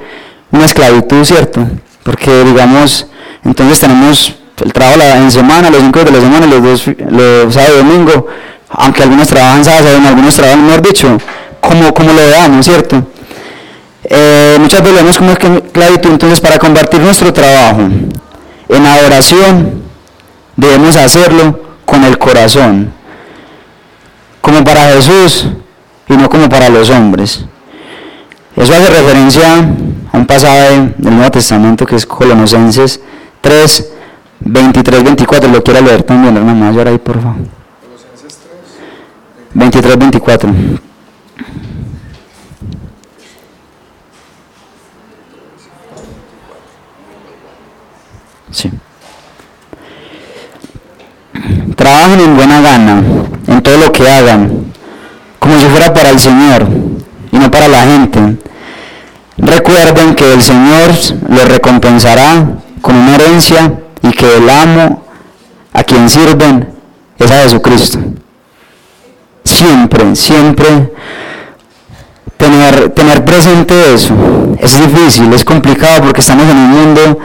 [0.50, 1.66] una esclavitud, ¿cierto?
[2.02, 3.06] Porque digamos,
[3.44, 7.74] entonces tenemos el trabajo en semana, los cinco de la semana, los dos, los sábado
[7.74, 8.26] y domingo,
[8.68, 11.18] aunque algunos trabajan sábado, algunos trabajan, mejor dicho,
[11.60, 13.06] como, como lo veamos, ¿cierto?
[14.04, 17.88] Eh, muchas veces vemos como esclavitud, entonces para convertir nuestro trabajo
[18.68, 19.82] en adoración,
[20.56, 22.92] debemos hacerlo con el corazón,
[24.40, 25.46] como para Jesús
[26.08, 27.44] y no como para los hombres.
[28.56, 29.58] Eso hace referencia
[30.12, 33.00] a un pasaje del Nuevo Testamento que es Colosenses
[33.40, 33.92] 3,
[34.40, 35.50] 23, 24.
[35.50, 37.36] Lo quiero leer también, hermano mayor ahí, por favor.
[39.54, 40.50] 23, 24.
[48.52, 48.70] Sí.
[51.74, 53.02] Trabajen en buena gana,
[53.48, 54.72] en todo lo que hagan,
[55.40, 56.93] como si fuera para el Señor
[57.34, 58.20] y no para la gente.
[59.36, 60.90] Recuerden que el Señor
[61.28, 62.46] les recompensará
[62.80, 65.04] con una herencia y que el amo
[65.72, 66.68] a quien sirven
[67.18, 67.98] es a Jesucristo.
[69.42, 70.92] Siempre, siempre
[72.36, 74.14] tener, tener presente eso.
[74.60, 77.18] Es difícil, es complicado porque estamos en un mundo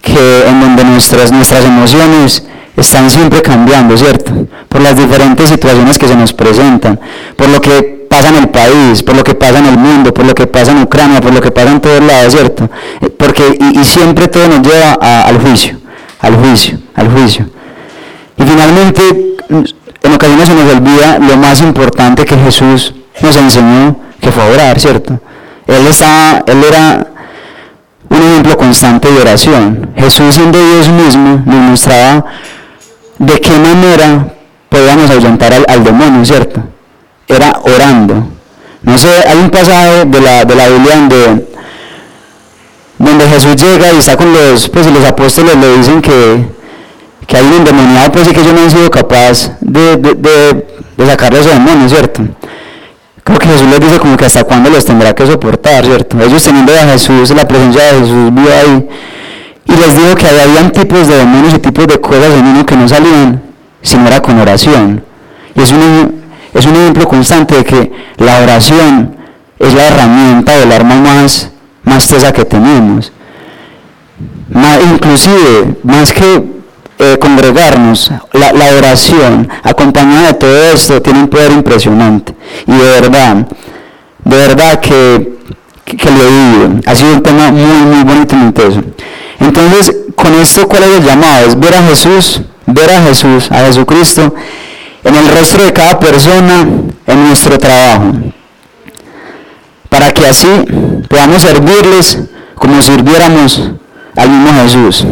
[0.00, 2.46] que, en donde nuestras, nuestras emociones
[2.76, 4.32] están siempre cambiando, ¿cierto?
[4.68, 6.98] Por las diferentes situaciones que se nos presentan,
[7.36, 10.24] por lo que pasa en el país, por lo que pasa en el mundo, por
[10.24, 12.68] lo que pasa en Ucrania, por lo que pasa en todos lados, ¿cierto?
[13.16, 15.78] Porque, y, siempre todo nos lleva al juicio,
[16.20, 17.46] al juicio, al juicio.
[18.36, 19.02] Y finalmente,
[20.02, 24.80] en ocasiones se nos olvida lo más importante que Jesús nos enseñó, que fue orar,
[24.80, 25.20] ¿cierto?
[25.66, 27.06] Él, estaba, él era
[28.08, 29.90] un ejemplo constante de oración.
[29.96, 32.24] Jesús siendo Dios mismo nos mostraba
[33.20, 34.32] de qué manera
[34.70, 36.62] podíamos ahuyentar al, demonio, ¿cierto?
[37.28, 38.26] Era orando.
[38.82, 41.46] No sé, hay un pasaje de la, de la Biblia donde,
[42.98, 46.46] donde Jesús llega y está con los, pues los apóstoles le dicen que,
[47.26, 50.66] que hay un endemoniado, pues y que yo no he sido capaz de, de, de,
[50.96, 52.22] de sacarle esos demonios, ¿cierto?
[53.22, 56.18] Creo que Jesús les dice como que hasta cuándo los tendrá que soportar, ¿cierto?
[56.22, 58.88] Ellos teniendo a Jesús, la presencia de Jesús vive ahí,
[59.70, 62.76] y les digo que había tipos de demonios y tipos de cosas en uno que
[62.76, 63.40] no salían
[63.82, 65.02] si no era con oración.
[65.54, 66.20] Y es un,
[66.54, 69.16] ejemplo constante de que la oración
[69.58, 71.50] es la herramienta o el arma más,
[71.84, 73.12] más tesa que tenemos.
[74.92, 76.42] inclusive, más que
[76.98, 82.34] eh, congregarnos, la, oración acompañada de todo esto tiene un poder impresionante.
[82.66, 83.36] Y de verdad,
[84.24, 85.38] de verdad que,
[85.84, 86.80] que, lo he vivido.
[86.86, 88.84] Ha sido un tema muy, muy bonito y muy.
[89.40, 91.46] Entonces, con esto, ¿cuál es el llamado?
[91.46, 94.34] Es ver a Jesús, ver a Jesús, a Jesucristo,
[95.02, 96.66] en el rostro de cada persona,
[97.06, 98.12] en nuestro trabajo,
[99.88, 100.46] para que así
[101.08, 102.18] podamos servirles
[102.54, 103.70] como sirviéramos
[104.14, 105.06] al mismo Jesús.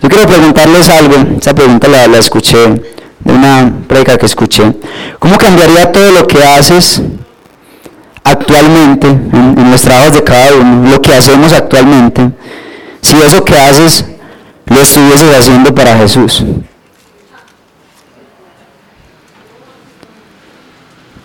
[0.00, 4.72] Yo quiero preguntarles algo, esa pregunta la, escuché de una predica que escuché.
[5.18, 7.02] ¿Cómo cambiaría todo lo que haces
[8.22, 12.30] actualmente, en, en los trabajos de cada uno, lo que hacemos actualmente?
[13.00, 14.04] Si eso que haces
[14.66, 16.44] lo estuvieses haciendo para Jesús?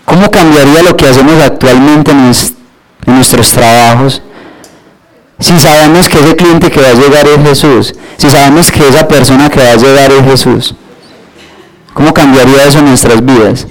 [0.06, 2.32] ¿Cómo cambiaría lo que hacemos actualmente en,
[3.08, 4.22] nuestros trabajos?
[5.40, 9.08] Si sabemos que ese cliente que va a llegar es Jesús, si sabemos que esa
[9.08, 10.76] persona que va a llegar es Jesús,
[11.94, 13.68] ¿cómo cambiaría eso en nuestras vidas?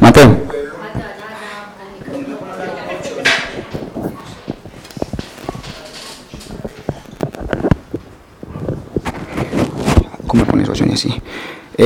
[0.00, 0.45] Mateo.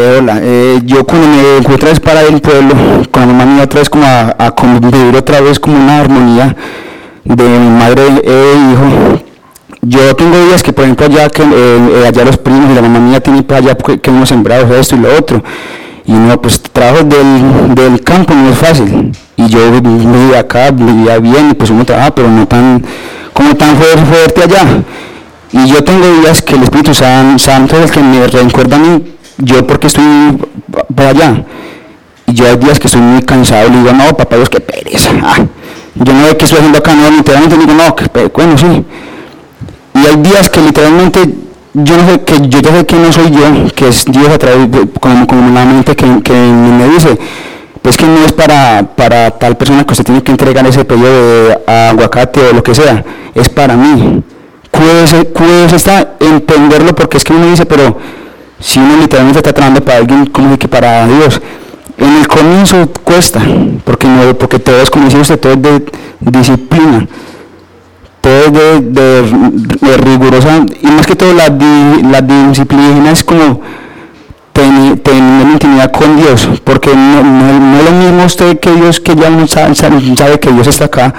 [0.00, 2.74] Eh, hola, eh, yo cuando me encuentro otra vez para el pueblo,
[3.10, 6.56] con mi mamá otra vez como a, a, convivir otra vez como una armonía
[7.22, 9.22] de mi madre e hijo.
[9.82, 12.98] Yo tengo días que por ejemplo allá que eh, allá los primos y la mamá
[12.98, 15.44] mía tienen para allá que hemos sembrado esto y lo otro.
[16.06, 19.12] Y no, pues trabajo del, del campo no es fácil.
[19.36, 22.82] Y yo vivía acá, vivía bien, y pues uno trabaja, pero no tan,
[23.34, 24.82] como tan fuerte, fuerte allá.
[25.52, 29.02] Y yo tengo días que el Espíritu Santo es el que me recuerda a mí,
[29.40, 30.04] yo porque estoy
[30.94, 31.44] para allá.
[32.26, 35.10] Y yo hay días que estoy muy cansado y digo, no, papá, Dios, qué pereza.
[35.22, 35.38] Ah,
[35.94, 38.84] yo no sé qué estoy haciendo acá, no, literalmente digo, no, qué bueno, sí.
[39.94, 41.20] Y hay días que literalmente
[41.72, 44.70] yo no sé, que yo sé que no soy yo, que es Dios a través
[44.70, 47.18] de, como, como la mente que, que me dice,
[47.82, 51.08] pues que no es para, para tal persona que usted tiene que entregar ese pedido
[51.08, 54.22] de aguacate o lo que sea, es para mí.
[54.70, 57.98] Cuídese, está entenderlo porque es que uno dice, pero
[58.60, 61.40] si uno literalmente está trabajando para alguien, como que para Dios,
[61.96, 63.40] en el comienzo cuesta,
[63.84, 65.82] porque no, porque todo es como usted, todo es de
[66.20, 67.06] disciplina,
[68.20, 68.52] todo es
[68.92, 73.60] de, rigurosa, y más que todo la, la disciplina es como
[74.52, 74.98] tener,
[75.52, 79.46] intimidad con Dios, porque no, no, es lo mismo usted que Dios, que ya no
[79.46, 81.14] sabe, sabe, que Dios está acá,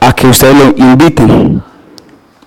[0.00, 1.62] a que ustedes lo inviten.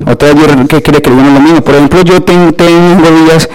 [0.05, 1.61] Otra vez yo que cree que no es lo mismo.
[1.61, 3.49] Por ejemplo, yo tengo, tengo días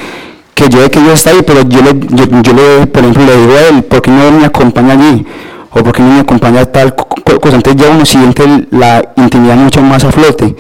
[0.55, 1.95] que yo sé que Dios está ahí, pero yo le,
[2.43, 5.27] yo, le, por ejemplo, le digo a él, ¿por qué no me acompaña allí?
[5.71, 7.57] O ¿por qué no me acompaña tal cosa?
[7.57, 10.55] Entonces ya uno siente la intimidad mucho más a flote.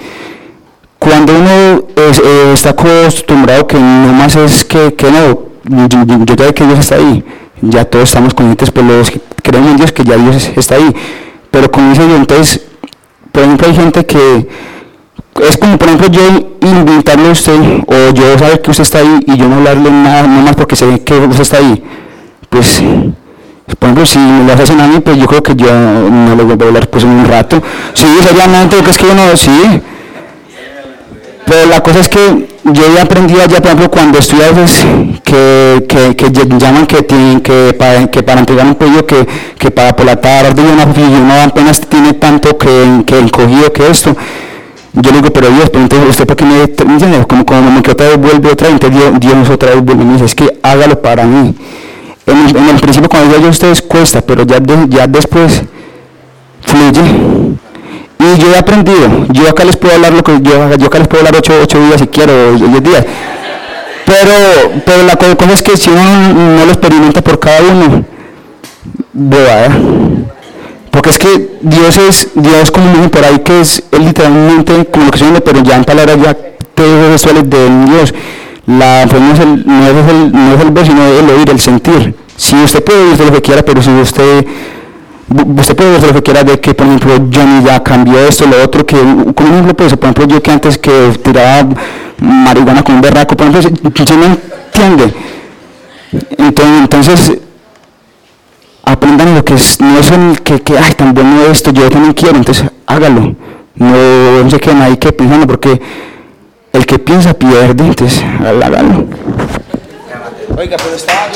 [0.98, 5.42] Cuando uno eh, está acostumbrado que no más es que, que no,
[5.88, 7.24] yo, yo, sé que Dios está ahí,
[7.60, 10.94] ya todos estamos conscientes, por los que creemos en Dios, que ya Dios está ahí.
[11.50, 12.62] Pero como dice yo, entonces,
[13.30, 14.48] por ejemplo, hay gente que
[15.40, 19.20] es como, por ejemplo, yo invitarle a usted, o yo saber que usted está ahí
[19.26, 21.82] y yo no hablarle nada, no más porque sé que usted está ahí.
[22.48, 22.82] Pues,
[23.78, 26.42] por ejemplo, si me lo hacen a mí, pues yo creo que yo no le
[26.42, 27.62] voy a hablar pues en un rato.
[27.94, 29.80] Sí, obviamente, que es que yo no, sí.
[31.46, 34.86] Pero la cosa es que yo he aprendido allá, por ejemplo, cuando estoy a veces
[35.24, 39.26] que, que, que llaman que tienen que para, que para entregar un pollo que,
[39.58, 44.16] que para por la tarde y uno apenas tiene tanto que, que encogido que esto.
[44.94, 47.24] Yo le digo, pero Dios, pero entonces usted por qué me entiende?
[47.26, 50.06] Como, como que otra vez vuelve otra vez, entonces Dios, Dios otra vez vuelve y
[50.06, 51.54] me dice, es que hágalo para mí.
[52.26, 55.62] En el, principio cuando yo a ustedes cuesta, pero ya, ya después
[56.60, 57.02] fluye.
[58.20, 61.08] Y yo he aprendido, yo acá les puedo hablar lo que yo, yo acá les
[61.08, 63.04] puedo hablar ocho, ocho días si quiero, diez días.
[64.06, 68.04] Pero, pero la cosa es que si uno no lo experimenta por cada uno,
[69.12, 69.68] bobada.
[70.92, 75.10] Porque es que Dios es, Dios como un por ahí que es literalmente como lo
[75.10, 76.36] que se pero ya en palabras ya
[76.74, 78.14] te suele de Dios.
[78.66, 81.48] La, pues no, es el, no, es el, no es el ver, sino el oír,
[81.48, 82.14] el sentir.
[82.36, 84.46] Si usted puede oír lo que quiera, pero si usted
[85.56, 88.62] usted puede ver lo que quiera de que, por ejemplo, Johnny ya cambió esto, lo
[88.62, 91.70] otro, que, como ejemplo, pues, por ejemplo, yo que antes que tiraba
[92.18, 95.14] marihuana con un berraco, por ejemplo, ¿se no entiende?
[96.36, 97.38] Entonces, entonces
[98.84, 102.14] aprendan lo que es, no es el que, que, ay, tan bueno esto, yo también
[102.14, 103.34] quiero, entonces hágalo.
[103.74, 105.80] No, no se queden ahí que pensando, porque
[106.72, 109.06] el que piensa pierde, entonces hágalo.
[110.56, 111.28] Oiga, pero estaba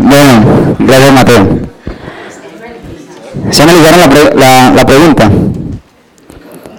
[0.00, 1.58] Bueno, gracias Mateo.
[3.50, 5.30] Se analizaron la, la, la pregunta.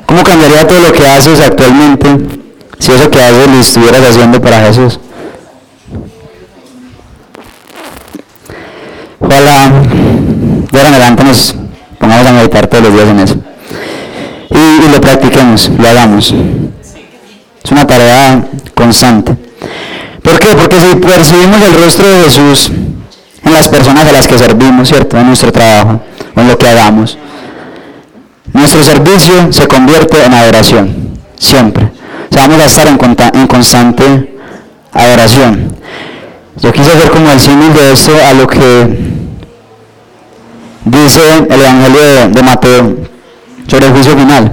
[0.05, 2.37] ¿Cómo cambiaría todo lo que haces actualmente
[2.79, 4.99] si eso que haces lo estuvieras haciendo para Jesús?
[9.19, 9.69] Ojalá
[10.71, 11.55] de ahora en adelante nos
[11.99, 13.35] pongamos a meditar todos los días en eso.
[14.49, 16.33] Y, y lo practiquemos, lo hagamos.
[17.63, 19.35] Es una tarea constante.
[20.23, 20.55] ¿Por qué?
[20.55, 22.71] Porque si percibimos el rostro de Jesús,
[23.47, 25.17] en las personas a las que servimos, ¿cierto?
[25.17, 26.01] En nuestro trabajo,
[26.35, 27.17] en lo que hagamos.
[28.53, 31.96] Nuestro servicio se convierte en adoración, siempre
[32.37, 32.99] vamos a estar en,
[33.39, 34.37] en constante
[34.93, 35.75] adoración.
[36.61, 38.97] Yo quise hacer como el símil de esto a lo que
[40.85, 42.97] dice el Evangelio de, de Mateo
[43.67, 44.51] sobre el juicio final.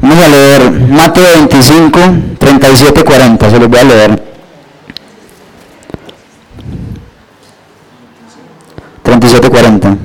[0.00, 2.00] Vamos a leer Mateo 25,
[2.38, 4.22] 37, 40, se los voy a leer.
[9.02, 9.96] 37, 40.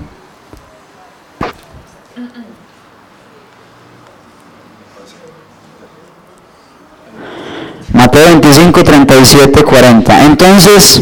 [8.72, 10.26] 35, 37, 40.
[10.26, 11.02] Entonces,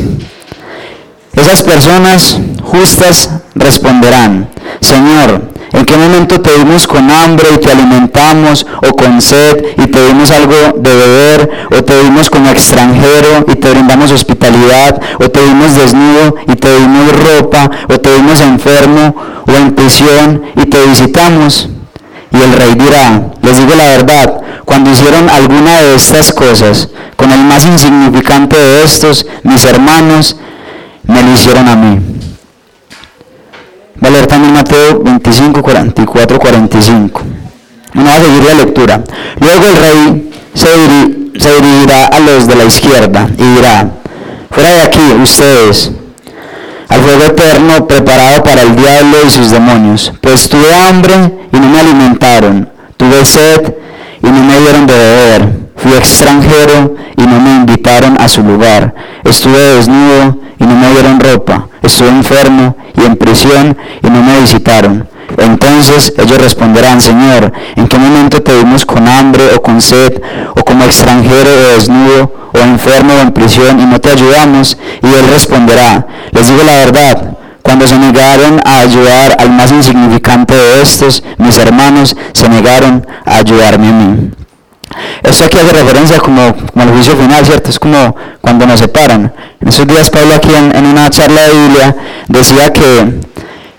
[1.34, 4.50] esas personas justas responderán,
[4.80, 5.42] Señor,
[5.74, 10.08] ¿en qué momento te dimos con hambre y te alimentamos o con sed y te
[10.08, 15.44] dimos algo de beber o te dimos como extranjero y te brindamos hospitalidad o te
[15.44, 20.86] dimos desnudo y te dimos ropa o te dimos enfermo o en prisión y te
[20.86, 21.70] visitamos?
[22.32, 27.32] Y el rey dirá, les digo la verdad, cuando hicieron alguna de estas cosas con
[27.32, 30.36] el más insignificante de estos, mis hermanos,
[31.06, 31.98] me lo hicieron a mí.
[34.04, 37.22] Va a leer también Mateo 25, 44, 45.
[37.96, 39.04] Uno va a seguir la lectura.
[39.40, 40.68] Luego el rey se,
[41.56, 43.90] dirigirá a los de la izquierda y dirá,
[44.52, 45.94] fuera de aquí ustedes,
[46.90, 51.14] al fuego eterno preparado para el diablo y sus demonios, pues tuve hambre
[51.54, 53.77] y no me alimentaron, tuve sed
[54.28, 58.94] y no me dieron de beber, fui extranjero y no me invitaron a su lugar,
[59.24, 64.42] estuve desnudo y no me dieron ropa, estuve enfermo y en prisión y no me
[64.42, 65.08] visitaron.
[65.38, 70.22] Entonces ellos responderán, Señor, ¿en qué momento te vimos con hambre o con sed
[70.56, 74.78] o como extranjero o desnudo o enfermo o en prisión y no te ayudamos?
[75.02, 77.38] Y él responderá, les digo la verdad,
[77.68, 83.40] cuando se negaron a ayudar al más insignificante de estos, mis hermanos se negaron a
[83.40, 84.32] ayudarme a mí.
[85.22, 87.70] Esto aquí hace referencia como, como al juicio final, ¿cierto?
[87.70, 89.34] Es como cuando nos separan.
[89.60, 91.96] En esos días Pablo aquí en, una charla de Biblia
[92.30, 93.20] decía que,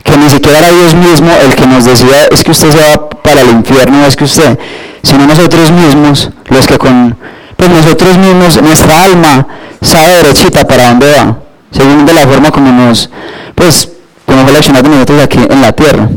[0.05, 3.09] que ni siquiera era Dios mismo el que nos decía es que usted se va
[3.09, 4.59] para el infierno, es que usted,
[5.03, 7.17] sino nosotros mismos, los que con,
[7.57, 9.47] pues nosotros mismos, nuestra alma
[9.81, 11.39] sabe derechita para dónde va,
[11.71, 13.11] según de la forma como nos,
[13.59, 13.91] pues,
[14.25, 16.09] como fue la de nosotros aquí en la tierra.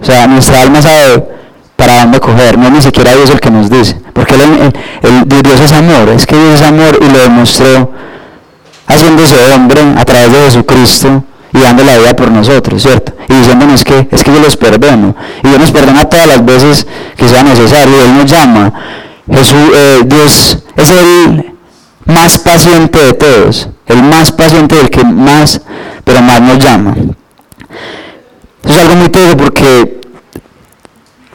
[0.00, 1.24] O sea, nuestra alma sabe
[1.76, 5.60] para dónde coger, no es ni siquiera Dios el que nos dice, porque el, Dios
[5.60, 7.90] es amor, es que Dios es amor y lo demostró
[8.86, 13.12] haciéndose hombre a través de Jesucristo y dando la vida por nosotros, ¿cierto?
[13.28, 16.86] Y diciéndonos que es que yo los perdono, y Dios nos perdona todas las veces
[17.16, 18.72] que sea necesario, Él nos llama,
[19.30, 21.51] Jesús, eh, Dios es el
[22.04, 25.60] más paciente de todos, el más paciente del que más,
[26.04, 26.94] pero más nos llama.
[28.64, 30.00] Eso es algo muy terrible porque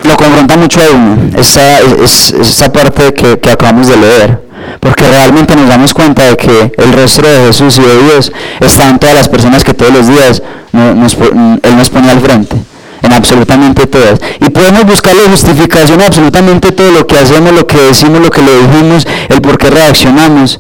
[0.04, 4.42] lo confronta mucho a uno, esta, esta parte que, acabamos de leer,
[4.80, 8.90] porque realmente nos damos cuenta de que el rostro de Jesús y de Dios está
[8.90, 10.42] en todas las personas que todos los días
[10.74, 12.56] Él nos pone al frente,
[13.02, 14.20] en absolutamente todas.
[14.40, 18.42] Y podemos buscarle justificación a absolutamente todo lo que hacemos, lo que decimos, lo que
[18.42, 20.60] le dijimos, el por qué reaccionamos,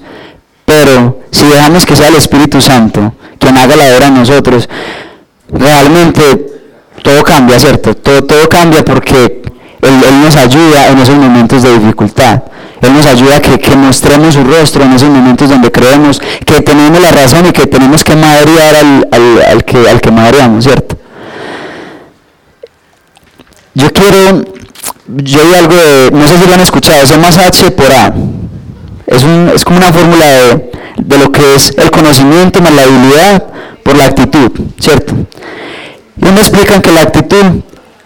[0.66, 4.68] pero si dejamos que sea el Espíritu Santo quien haga la obra en nosotros,
[5.50, 6.22] realmente
[7.04, 7.96] todo cambia, ¿cierto?
[7.96, 9.44] Todo, todo cambia porque
[9.82, 12.44] él, nos ayuda en esos momentos de dificultad.
[12.82, 17.02] Él nos ayuda a que, mostremos su rostro en esos momentos donde creemos que tenemos
[17.02, 20.97] la razón y que tenemos que madrear al, que, al que madreamos, ¿cierto?
[23.78, 24.44] Yo quiero,
[25.08, 28.12] yo hay algo de, no sé si lo han escuchado, es más H por A.
[29.06, 32.82] Es, un, es como una fórmula de, de lo que es el conocimiento más la
[32.82, 33.44] habilidad
[33.84, 35.14] por la actitud, ¿cierto?
[36.18, 37.46] Y me explican que la actitud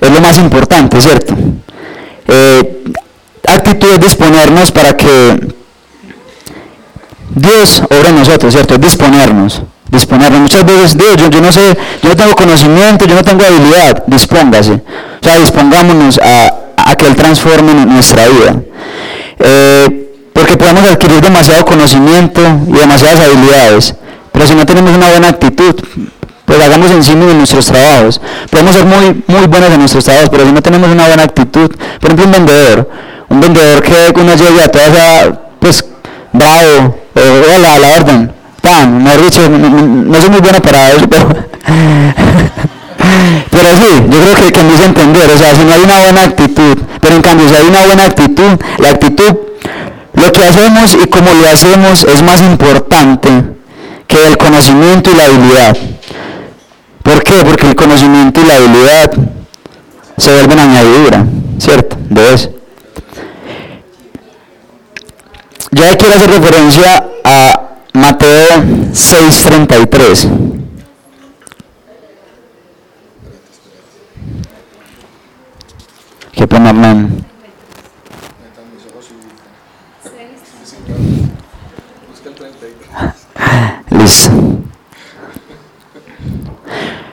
[0.02, 1.36] es lo más importante, ¿cierto?
[2.28, 2.84] Eh,
[3.48, 5.54] actitud es disponernos para que
[7.34, 8.74] Dios obre en nosotros, ¿cierto?
[8.74, 10.40] Es disponernos, disponernos.
[10.40, 14.74] Muchas veces, Dios, yo, no sé, yo no tengo conocimiento, yo no tengo habilidad, dispóngase.
[14.74, 18.56] O sea, dispongámonos a, que Él transforme nuestra vida.
[19.40, 23.96] Eh, porque podemos adquirir demasiado conocimiento y demasiadas habilidades,
[24.32, 25.76] pero si no tenemos una buena actitud,
[26.46, 28.20] pues hagamos encima de nuestros trabajos.
[28.50, 31.70] Podemos ser muy, muy buenos en nuestros trabajos, pero si no tenemos una buena actitud,
[32.00, 32.90] por ejemplo un vendedor,
[33.30, 35.86] un vendedor que uno llegue a toda esa, pues,
[36.34, 41.08] bravo, o hola, a la orden, tan, no, dicho, no, soy muy bueno para eso,
[41.10, 41.28] pero,
[43.52, 46.00] pero sí, yo creo que, que me hice entender, o sea, si no hay una
[46.00, 49.36] buena actitud, pero en cambio si hay una buena actitud, la actitud,
[50.13, 53.30] lo que hacemos y cómo lo hacemos es más importante
[54.08, 55.78] que el conocimiento y la habilidad.
[57.02, 57.43] ¿Por qué?
[57.43, 59.12] Porque el conocimiento y la habilidad
[60.17, 61.26] se vuelven añadidura,
[61.58, 61.97] ¿cierto?
[62.10, 62.52] De eso.
[65.71, 70.30] Yo quiero hacer referencia a Mateo 6:33.
[76.32, 77.10] ¿Qué ponerme?
[83.89, 84.32] Listo.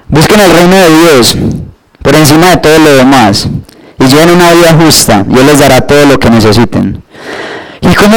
[0.09, 1.37] Busquen el reino de Dios
[2.03, 3.49] por encima de todo lo demás
[3.99, 7.03] y lleven una vida justa Él les dará todo lo que necesiten.
[7.81, 8.17] Y como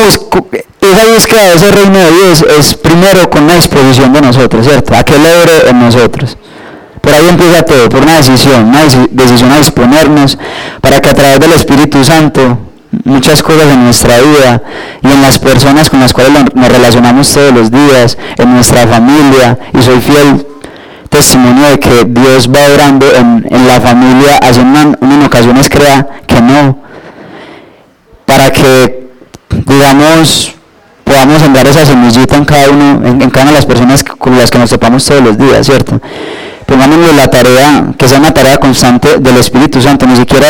[0.91, 4.95] esa búsqueda de ese reino de Dios es primero con la exposición de nosotros, ¿cierto?
[4.95, 5.21] A que Él
[5.67, 6.37] en nosotros.
[7.01, 10.37] Por ahí empieza todo, por una decisión, una decisión a disponernos
[10.81, 12.59] para que a través del Espíritu Santo
[13.05, 14.61] muchas cosas en nuestra vida
[15.01, 19.57] y en las personas con las cuales nos relacionamos todos los días, en nuestra familia,
[19.73, 20.45] y soy fiel
[21.09, 26.79] testimonio de que Dios va orando en, la familia, así en ocasiones crea que no,
[28.25, 29.09] para que,
[29.49, 30.55] digamos,
[31.11, 34.49] podamos sembrar esa semillita en cada uno, en, cada una de las personas con las
[34.49, 35.99] que nos topamos todos los días, ¿cierto?
[36.65, 40.47] Pongámosle la tarea, que sea una tarea constante del Espíritu Santo, ni siquiera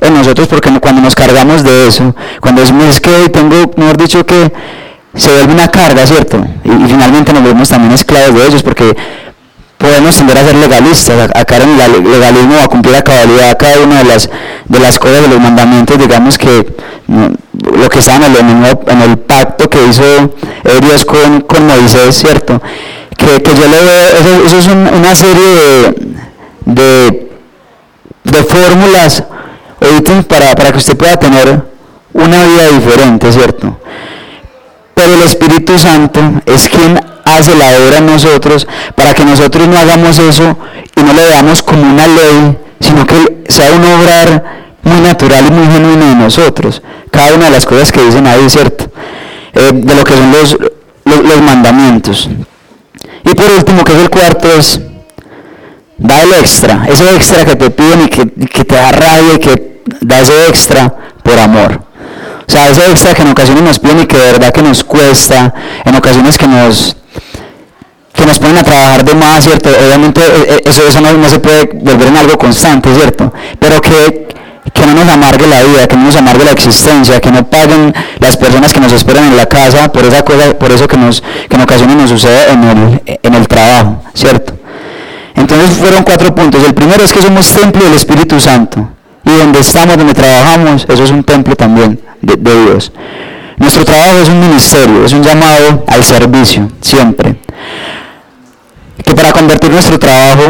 [0.00, 4.52] en nosotros porque cuando nos cargamos de eso, cuando es que tengo, mejor dicho, que
[5.14, 6.44] se vuelve una carga, ¿cierto?
[6.62, 8.94] Y, finalmente nos volvemos también esclavos de ellos porque
[9.86, 13.78] podemos tender a ser legalistas, a, caer en el legalismo, a cumplir a cabalidad cada
[13.80, 14.28] una de las,
[14.66, 16.74] de las cosas, de los mandamientos, digamos que
[17.06, 20.02] lo que está en el, pacto que hizo
[20.82, 22.60] Dios con, con, Moisés, ¿cierto?
[23.16, 25.94] Que, que yo le veo, eso, es una serie
[26.64, 27.30] de,
[28.24, 29.22] de, fórmulas
[30.28, 31.62] para, para que usted pueda tener
[32.12, 33.78] una vida diferente, ¿cierto?
[34.96, 39.78] Pero el Espíritu Santo es quien hace la obra en nosotros para que nosotros no
[39.78, 40.56] hagamos eso
[40.96, 44.42] y no lo veamos como una ley, sino que sea un obrar
[44.82, 46.82] muy natural y muy genuino de nosotros.
[47.10, 48.86] Cada una de las cosas que dicen ahí, ¿cierto?
[49.52, 50.56] Eh, de lo que son los,
[51.04, 52.30] los, mandamientos.
[53.22, 54.80] Y por último, que es el cuarto, es
[55.98, 59.38] da el extra, ese extra que te piden y que, que te da rabia y
[59.40, 61.85] que da ese extra por amor.
[62.48, 64.84] O sea, ese extra que en ocasiones nos piden y que de verdad que nos
[64.84, 65.52] cuesta,
[65.84, 66.96] en ocasiones que nos
[68.16, 69.68] que nos ponen a trabajar de más, ¿cierto?
[69.68, 73.32] Obviamente eh, eh, eso, eso no, se puede volver en algo constante, ¿cierto?
[73.58, 74.26] Pero que,
[74.72, 77.94] que no nos amargue la vida, que no nos amargue la existencia, que no paguen
[78.20, 81.20] las personas que nos esperan en la casa por esa cosa, por eso que, nos,
[81.20, 84.54] que en ocasiones nos sucede en el, en el trabajo, ¿cierto?
[85.34, 86.64] Entonces fueron cuatro puntos.
[86.64, 88.88] El primero es que somos templo del Espíritu Santo.
[89.24, 92.92] Y donde estamos, donde trabajamos, eso es un templo también de, Dios.
[93.58, 97.36] Nuestro trabajo es un ministerio, es un llamado al servicio, siempre
[99.06, 100.42] que para convertir nuestro trabajo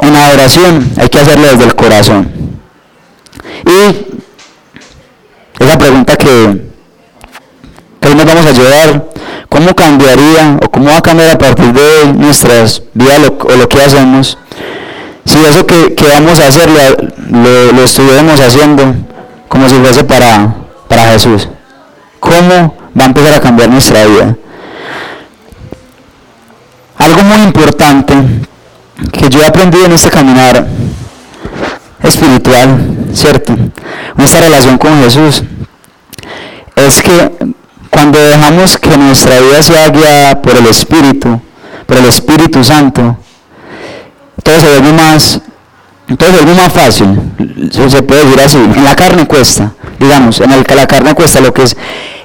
[0.00, 2.30] en una oración hay que hacerlo desde el corazón.
[3.66, 6.62] Y esa pregunta que,
[8.00, 9.10] que hoy nos vamos a llevar,
[9.48, 13.82] ¿cómo cambiaría o cómo va a cambiar a partir de nuestras vidas o lo que
[13.82, 14.38] hacemos?
[15.24, 18.94] Si eso que, vamos a hacer lo, lo, estuviéramos haciendo
[19.48, 20.54] como si fuese para,
[20.88, 21.48] para Jesús,
[22.20, 24.36] ¿cómo va a empezar a cambiar nuestra vida?
[26.98, 28.14] Algo muy importante
[29.12, 30.66] que yo he aprendido en este caminar
[32.02, 33.54] espiritual, ¿cierto?
[34.16, 35.42] Nuestra relación con Jesús,
[36.76, 37.32] es que
[37.90, 41.40] cuando dejamos que nuestra vida sea guiada por el Espíritu,
[41.86, 43.16] por el Espíritu Santo,
[44.42, 45.40] todo se vuelve más,
[46.08, 47.18] se vuelve más fácil,
[47.70, 51.52] se puede decir así, en la carne cuesta, digamos, en el, la carne cuesta lo
[51.54, 51.76] que es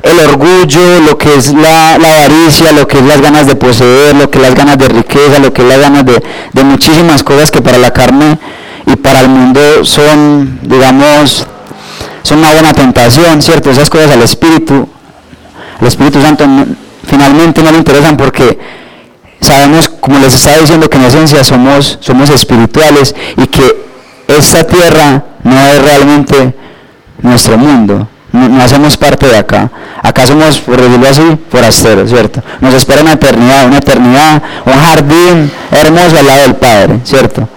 [0.04, 4.30] el orgullo, lo que es la, avaricia, lo que es las ganas de poseer, lo
[4.30, 6.22] que es las ganas de riqueza, lo que es las ganas de,
[6.54, 8.38] de muchísimas cosas que para la carne
[8.86, 11.46] y para el mundo son, digamos,
[12.24, 13.72] son una buena tentación, ¿cierto?
[13.72, 14.88] Esas cosas al Espíritu,
[15.80, 16.46] al Espíritu Santo
[17.06, 18.60] finalmente no le interesan porque
[19.42, 23.86] sabemos, como les estaba diciendo, que en esencia somos, somos espirituales y que
[24.28, 26.56] esta tierra no es realmente
[27.22, 29.72] nuestro mundo no, hacemos parte de acá.
[30.02, 32.42] Acá somos, por decirlo así, forasteros, ¿cierto?
[32.62, 37.48] Nos espera una eternidad, una eternidad, un jardín hermoso al lado del Padre, ¿cierto?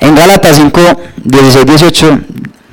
[0.00, 0.80] En Gálatas 5,
[1.24, 2.20] 16, 18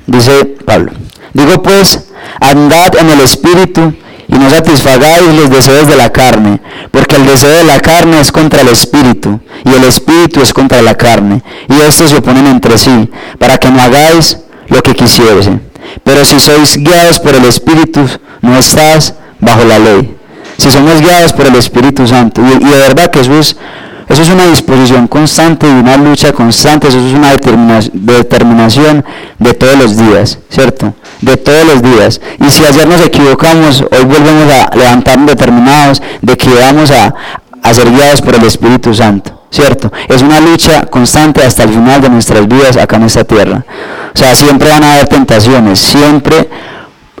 [0.06, 0.92] dice Pablo,
[1.32, 2.08] digo pues,
[2.40, 3.94] andad en el Espíritu
[4.28, 6.60] y no satisfagáis los deseos de la carne,
[6.90, 10.82] porque el deseo de la carne es contra el espíritu, y el espíritu es contra
[10.82, 15.58] la carne, y estos se oponen entre sí, para que no hagáis lo que quisiese.
[16.02, 18.06] Pero si sois guiados por el espíritu,
[18.42, 20.16] no estás bajo la ley.
[20.58, 23.20] Si somos guiados por el Espíritu Santo, y, de verdad que
[24.08, 29.04] eso es, una disposición constante y una lucha constante, eso es una determinación
[29.38, 30.94] de todos los días, ¿cierto?
[31.20, 32.20] de todos los días.
[32.44, 37.14] Y si ayer nos equivocamos, hoy volvemos a levantarnos determinados de que vamos a,
[37.72, 39.32] ser guiados por el Espíritu Santo.
[39.48, 39.90] ¿Cierto?
[40.08, 43.64] Es una lucha constante hasta el final de nuestras vidas acá en esta tierra.
[44.14, 46.48] O sea, siempre van a haber tentaciones, siempre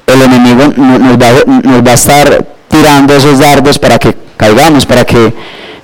[0.06, 5.32] el enemigo nos va, a estar tirando esos dardos para que caigamos, para que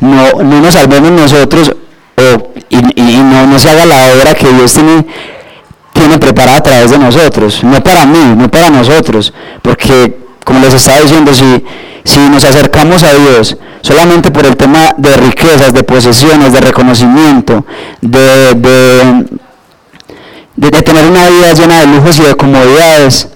[0.03, 1.73] no, nos salvemos nosotros
[2.69, 5.07] y, no, no se haga la obra que Dios tiene
[5.93, 10.75] tiene preparada a través de nosotros, no para mí, no para nosotros, porque como les
[10.75, 11.65] estaba diciendo, si,
[12.05, 17.65] si nos acercamos a Dios solamente por el tema de riquezas, de posesiones, de reconocimiento,
[18.01, 18.55] de,
[20.57, 23.29] de, tener una vida llena de lujos y de comodidades,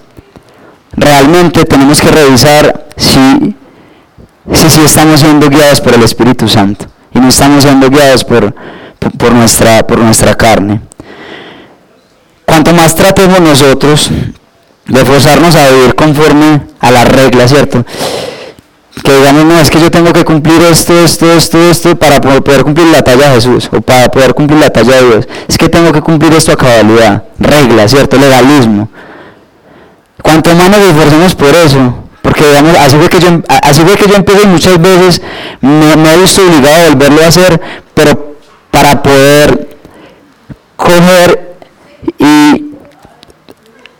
[0.93, 3.55] realmente tenemos que revisar si,
[4.53, 8.53] si, estamos siendo guiados por el Espíritu Santo y no estamos siendo guiados por,
[9.17, 10.81] por, nuestra, por nuestra carne.
[12.45, 14.09] Cuanto más tratemos nosotros
[14.85, 17.85] de forzarnos a vivir conforme a las reglas, ¿cierto?
[19.03, 22.63] Que digamos, no, es que yo tengo que cumplir esto, esto, esto, esto para poder
[22.63, 25.27] cumplir la talla de Jesús o para poder cumplir la talla de Dios.
[25.47, 28.17] Es que tengo que cumplir esto a cabalidad, reglas, ¿cierto?
[28.17, 28.89] Legalismo.
[30.21, 32.06] Cuanto más nos esforcemos por eso,
[32.79, 35.21] así fue que yo, así fue que yo empecé muchas veces,
[35.61, 37.61] me, me he visto obligado a volverlo a hacer,
[37.93, 38.35] pero
[38.71, 39.77] para poder
[40.75, 41.57] coger
[42.19, 42.67] y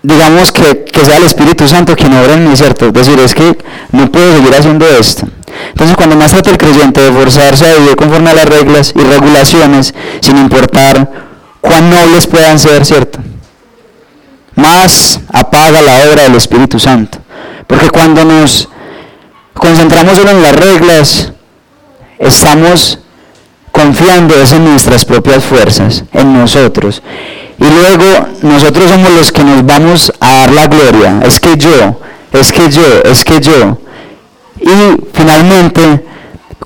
[0.03, 2.87] digamos que, sea el Espíritu Santo quien obra en mí, ¿cierto?
[2.87, 3.57] Es decir, es que
[3.91, 5.27] no puedo seguir haciendo esto.
[5.69, 8.99] Entonces cuando más trata el creyente de forzarse a vivir conforme a las reglas y
[8.99, 11.09] regulaciones, sin importar
[11.61, 13.19] cuán nobles puedan ser, ¿cierto?
[14.55, 17.19] Más apaga la obra del Espíritu Santo.
[17.67, 18.69] Porque cuando nos
[19.53, 21.31] concentramos solo en las reglas,
[22.17, 22.99] estamos
[23.71, 27.03] confiando en nuestras propias fuerzas, en nosotros.
[27.59, 31.19] Y luego nosotros somos los que nos vamos a dar la gloria.
[31.25, 31.99] Es que yo,
[32.31, 33.77] es que yo, es que yo.
[34.59, 36.05] Y finalmente,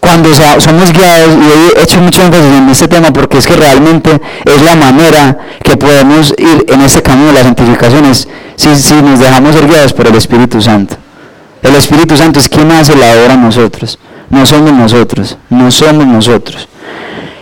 [0.01, 0.29] cuando
[0.59, 4.61] somos guiados, y he hecho mucho énfasis en este tema porque es que realmente es
[4.63, 9.55] la manera que podemos ir en este camino de las santificaciones si, si nos dejamos
[9.55, 10.95] ser guiados por el Espíritu Santo.
[11.61, 13.99] El Espíritu Santo es quien hace la obra a nosotros.
[14.31, 16.67] No somos nosotros, no somos nosotros.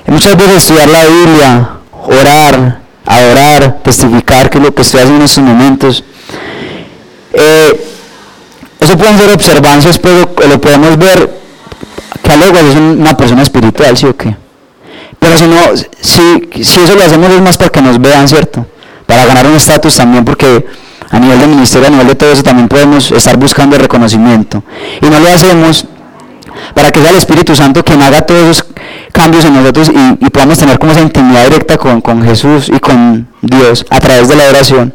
[0.06, 1.70] muchas veces estudiar la Biblia,
[2.04, 6.04] orar, adorar, testificar, que es lo que estoy haciendo en estos momentos.
[7.32, 7.86] Eh,
[8.82, 11.40] eso pueden ser observancias, pero lo podemos ver
[12.36, 14.36] luego es una persona espiritual, ¿sí o qué?
[15.20, 15.58] Pero si no,
[16.02, 18.66] si, si eso lo hacemos es más para que nos vean, ¿cierto?
[19.06, 20.66] Para ganar un estatus también, porque
[21.10, 24.64] a nivel de ministerio, a nivel de todo eso, también podemos estar buscando reconocimiento.
[25.02, 25.86] Y no lo hacemos
[26.74, 28.66] para que sea el Espíritu Santo quien haga todos esos
[29.12, 33.86] cambios en nosotros y, podamos tener como esa intimidad directa con, Jesús y con Dios
[33.90, 34.94] a través de la oración,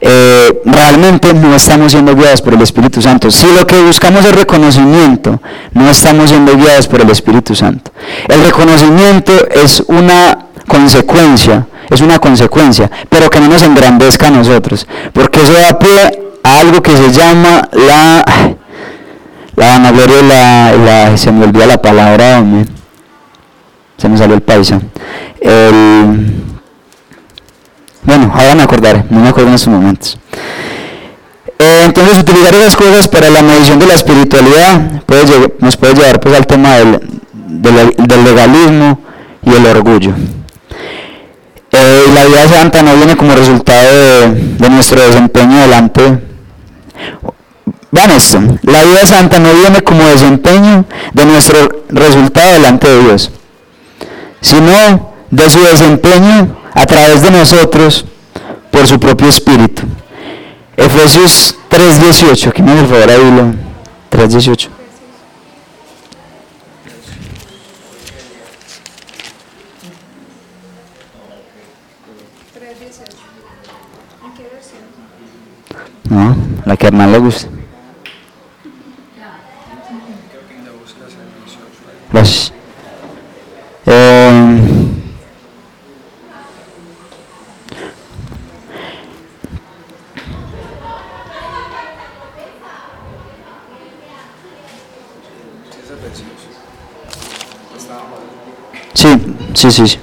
[0.00, 3.30] eh, realmente no estamos siendo guiados por el Espíritu Santo.
[3.30, 5.40] Si lo que buscamos es reconocimiento,
[5.72, 7.90] no estamos siendo guiados por el Espíritu Santo.
[8.28, 14.86] El reconocimiento es una consecuencia, es una consecuencia, pero que no nos engrandezca a nosotros,
[15.12, 18.24] porque eso da pie a algo que se llama la
[19.56, 22.44] la vanagloria la, la, se me olvida la palabra,
[23.96, 24.80] se me salió el paisa.
[28.06, 30.18] Bueno, ahora me acordaré, no me acuerdo en estos momentos.
[31.58, 35.02] Eh, entonces, utilizar esas cosas para la medición de la espiritualidad
[35.60, 37.00] nos puede llevar pues, al tema del,
[37.34, 39.00] del, legalismo
[39.42, 40.12] y el orgullo.
[41.72, 44.28] Eh, la vida santa no viene como resultado de,
[44.58, 46.26] de nuestro desempeño delante
[47.96, 50.84] Vean esto, la vida santa no viene como desempeño
[51.14, 53.30] de nuestro resultado delante de Dios,
[54.40, 58.04] sino de su desempeño a través de nosotros
[58.70, 59.82] por su propio espíritu.
[60.76, 63.16] Efesios 3.18, aquí me el favor a
[64.10, 64.68] 3.18.
[76.10, 77.48] No, la que a le gusta.
[82.12, 82.52] Gracias.
[83.86, 84.65] Eh,
[99.56, 99.98] sí, sí, sí.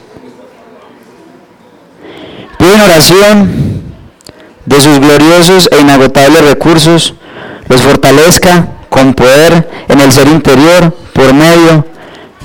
[2.57, 3.83] Piden oración
[4.65, 7.13] de sus gloriosos e inagotables recursos,
[7.67, 11.85] los fortalezca con poder en el ser interior por medio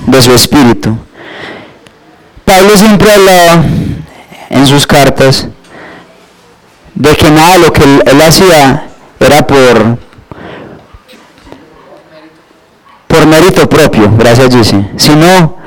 [0.07, 0.97] de su espíritu.
[2.45, 3.63] Pablo siempre hablaba
[4.49, 5.47] en sus cartas
[6.95, 8.87] de que nada lo que él, hacía
[9.19, 9.97] era por,
[13.07, 15.58] por mérito propio, gracias dice, sino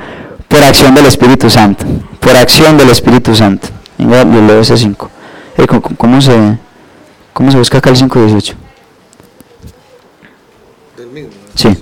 [0.53, 1.83] por acción del Espíritu Santo,
[2.19, 3.69] por acción del Espíritu Santo.
[3.97, 5.09] Venga, yo leo ese 5.
[5.97, 6.59] ¿Cómo, se,
[7.33, 8.53] ¿Cómo se busca acá el 5.18?
[10.95, 11.31] Del mismo.
[11.55, 11.75] Sí.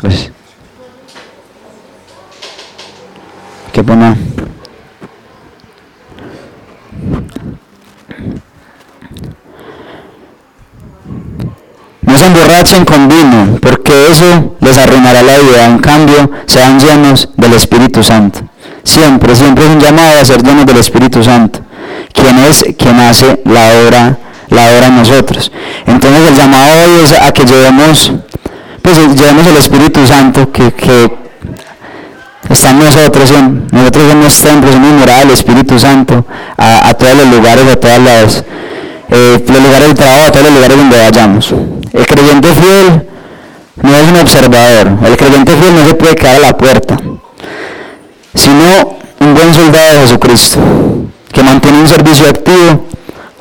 [0.00, 0.30] Pues,
[3.70, 4.16] ¿Qué pone?
[12.56, 15.66] Emborrachen con vino, porque eso les arruinará la vida.
[15.66, 18.40] En cambio, sean llenos del Espíritu Santo.
[18.82, 21.60] Siempre, siempre es un llamado a ser llenos del Espíritu Santo,
[22.12, 24.16] quien es quien hace la obra,
[24.48, 25.52] la obra en nosotros.
[25.86, 28.12] Entonces el llamado hoy es a que llevemos,
[28.80, 30.72] pues llevemos el Espíritu Santo que,
[32.48, 33.32] está en nosotros,
[33.72, 36.24] nosotros somos templos, somos morada del Espíritu Santo
[36.56, 38.44] a, todos los lugares, a todas las
[39.08, 41.54] eh, los lugares de trabajo, a todos los lugares donde vayamos.
[41.92, 43.08] El creyente fiel
[43.82, 46.96] no es un observador, el creyente fiel no se puede quedar a la puerta,
[48.34, 50.60] sino un buen soldado de Jesucristo,
[51.32, 52.86] que mantiene un servicio activo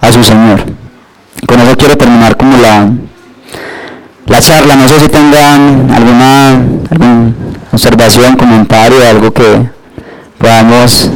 [0.02, 0.62] a su Señor.
[1.48, 2.90] Con eso quiero terminar como la,
[4.28, 6.62] la charla, no sé si tengan alguna,
[7.72, 9.70] observación, comentario, algo que
[10.38, 11.10] podamos,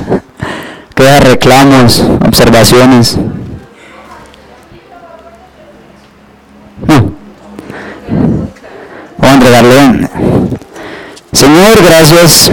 [0.93, 3.17] que reclamos, observaciones.
[9.17, 9.28] Vamos a
[11.33, 12.51] Señor, gracias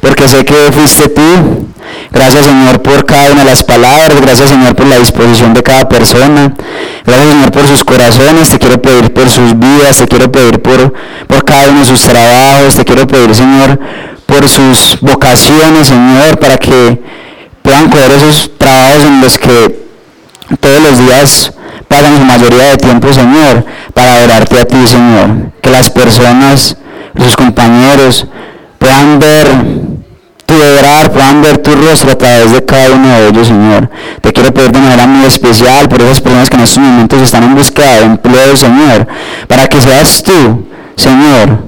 [0.00, 1.68] porque sé que fuiste tú.
[2.10, 5.88] Gracias Señor por cada una de las palabras, gracias Señor por la disposición de cada
[5.88, 6.54] persona,
[7.04, 10.92] gracias Señor por sus corazones, te quiero pedir por sus vidas, te quiero pedir por,
[11.26, 13.78] por cada uno de sus trabajos, te quiero pedir Señor
[14.24, 17.00] por sus vocaciones Señor, para que
[17.62, 19.86] puedan coger esos trabajos en los que
[20.60, 21.52] todos los días
[21.88, 23.64] pasan su mayoría de tiempo Señor,
[23.94, 26.76] para adorarte a ti Señor, que las personas,
[27.16, 28.26] sus compañeros,
[28.78, 29.46] puedan ver
[30.48, 33.90] tu obrar, puedan ver tu rostro a través de cada uno de ellos, Señor.
[34.22, 37.42] Te quiero pedir de manera muy especial por esas personas que en estos momentos están
[37.44, 39.06] en búsqueda de empleo, Señor,
[39.46, 40.66] para que seas tú,
[40.96, 41.58] Señor,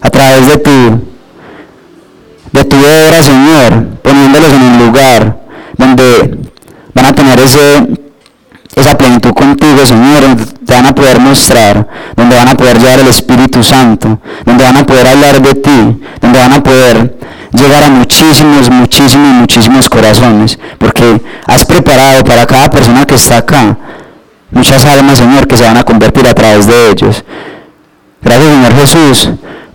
[0.00, 0.70] a través de tu,
[2.52, 5.36] de tu obra, Señor, poniéndolos en un lugar
[5.76, 6.38] donde
[6.92, 7.86] van a tener ese
[8.74, 13.00] esa plenitud contigo, Señor, donde te van a poder mostrar, donde van a poder llevar
[13.00, 17.16] el Espíritu Santo, donde van a poder hablar de ti, donde van a poder
[17.52, 23.76] llegar a muchísimos, muchísimos, muchísimos corazones, porque has preparado para cada persona que está acá
[24.54, 27.24] muchas almas, Señor, que se van a convertir a través de ellos.
[28.22, 29.30] Gracias, Señor Jesús,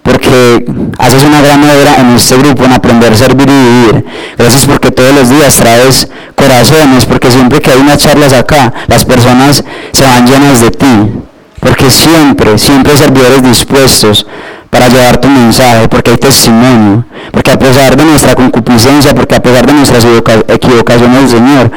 [0.10, 0.66] porque
[0.98, 4.06] haces una gran obra en este grupo, en aprender, servir y vivir.
[4.38, 9.06] Gracias porque todos los días traes corazones, porque siempre que hay unas charlas acá, las
[9.06, 11.12] personas se van llenas de ti.
[11.60, 14.26] Porque siempre, siempre servidores dispuestos
[14.70, 19.42] para llevar tu mensaje, porque hay testimonio, porque a pesar de nuestra concupiscencia, porque a
[19.42, 20.06] pesar de nuestras
[20.48, 21.72] equivocaciones, Señor,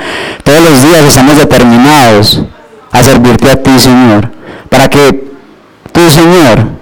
[0.44, 2.42] todos los días estamos determinados
[2.92, 4.30] a servirte a ti, Señor,
[4.70, 5.32] para que
[5.92, 6.81] tú, Señor,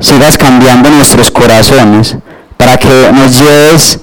[0.00, 2.16] sigas cambiando nuestros corazones,
[2.56, 4.00] para que nos lleves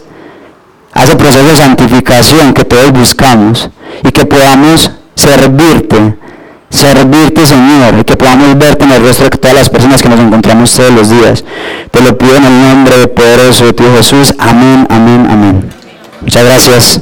[0.94, 3.70] a ese proceso de santificación que todos buscamos
[4.04, 6.16] y que podamos servirte,
[6.70, 10.20] servirte Señor y que podamos verte en el rostro de todas las personas que nos
[10.20, 11.44] encontramos todos los días.
[11.92, 14.34] Te lo pido en el nombre poderoso de tu Jesús.
[14.38, 15.70] Amén, amén, amén.
[16.22, 17.02] Muchas gracias.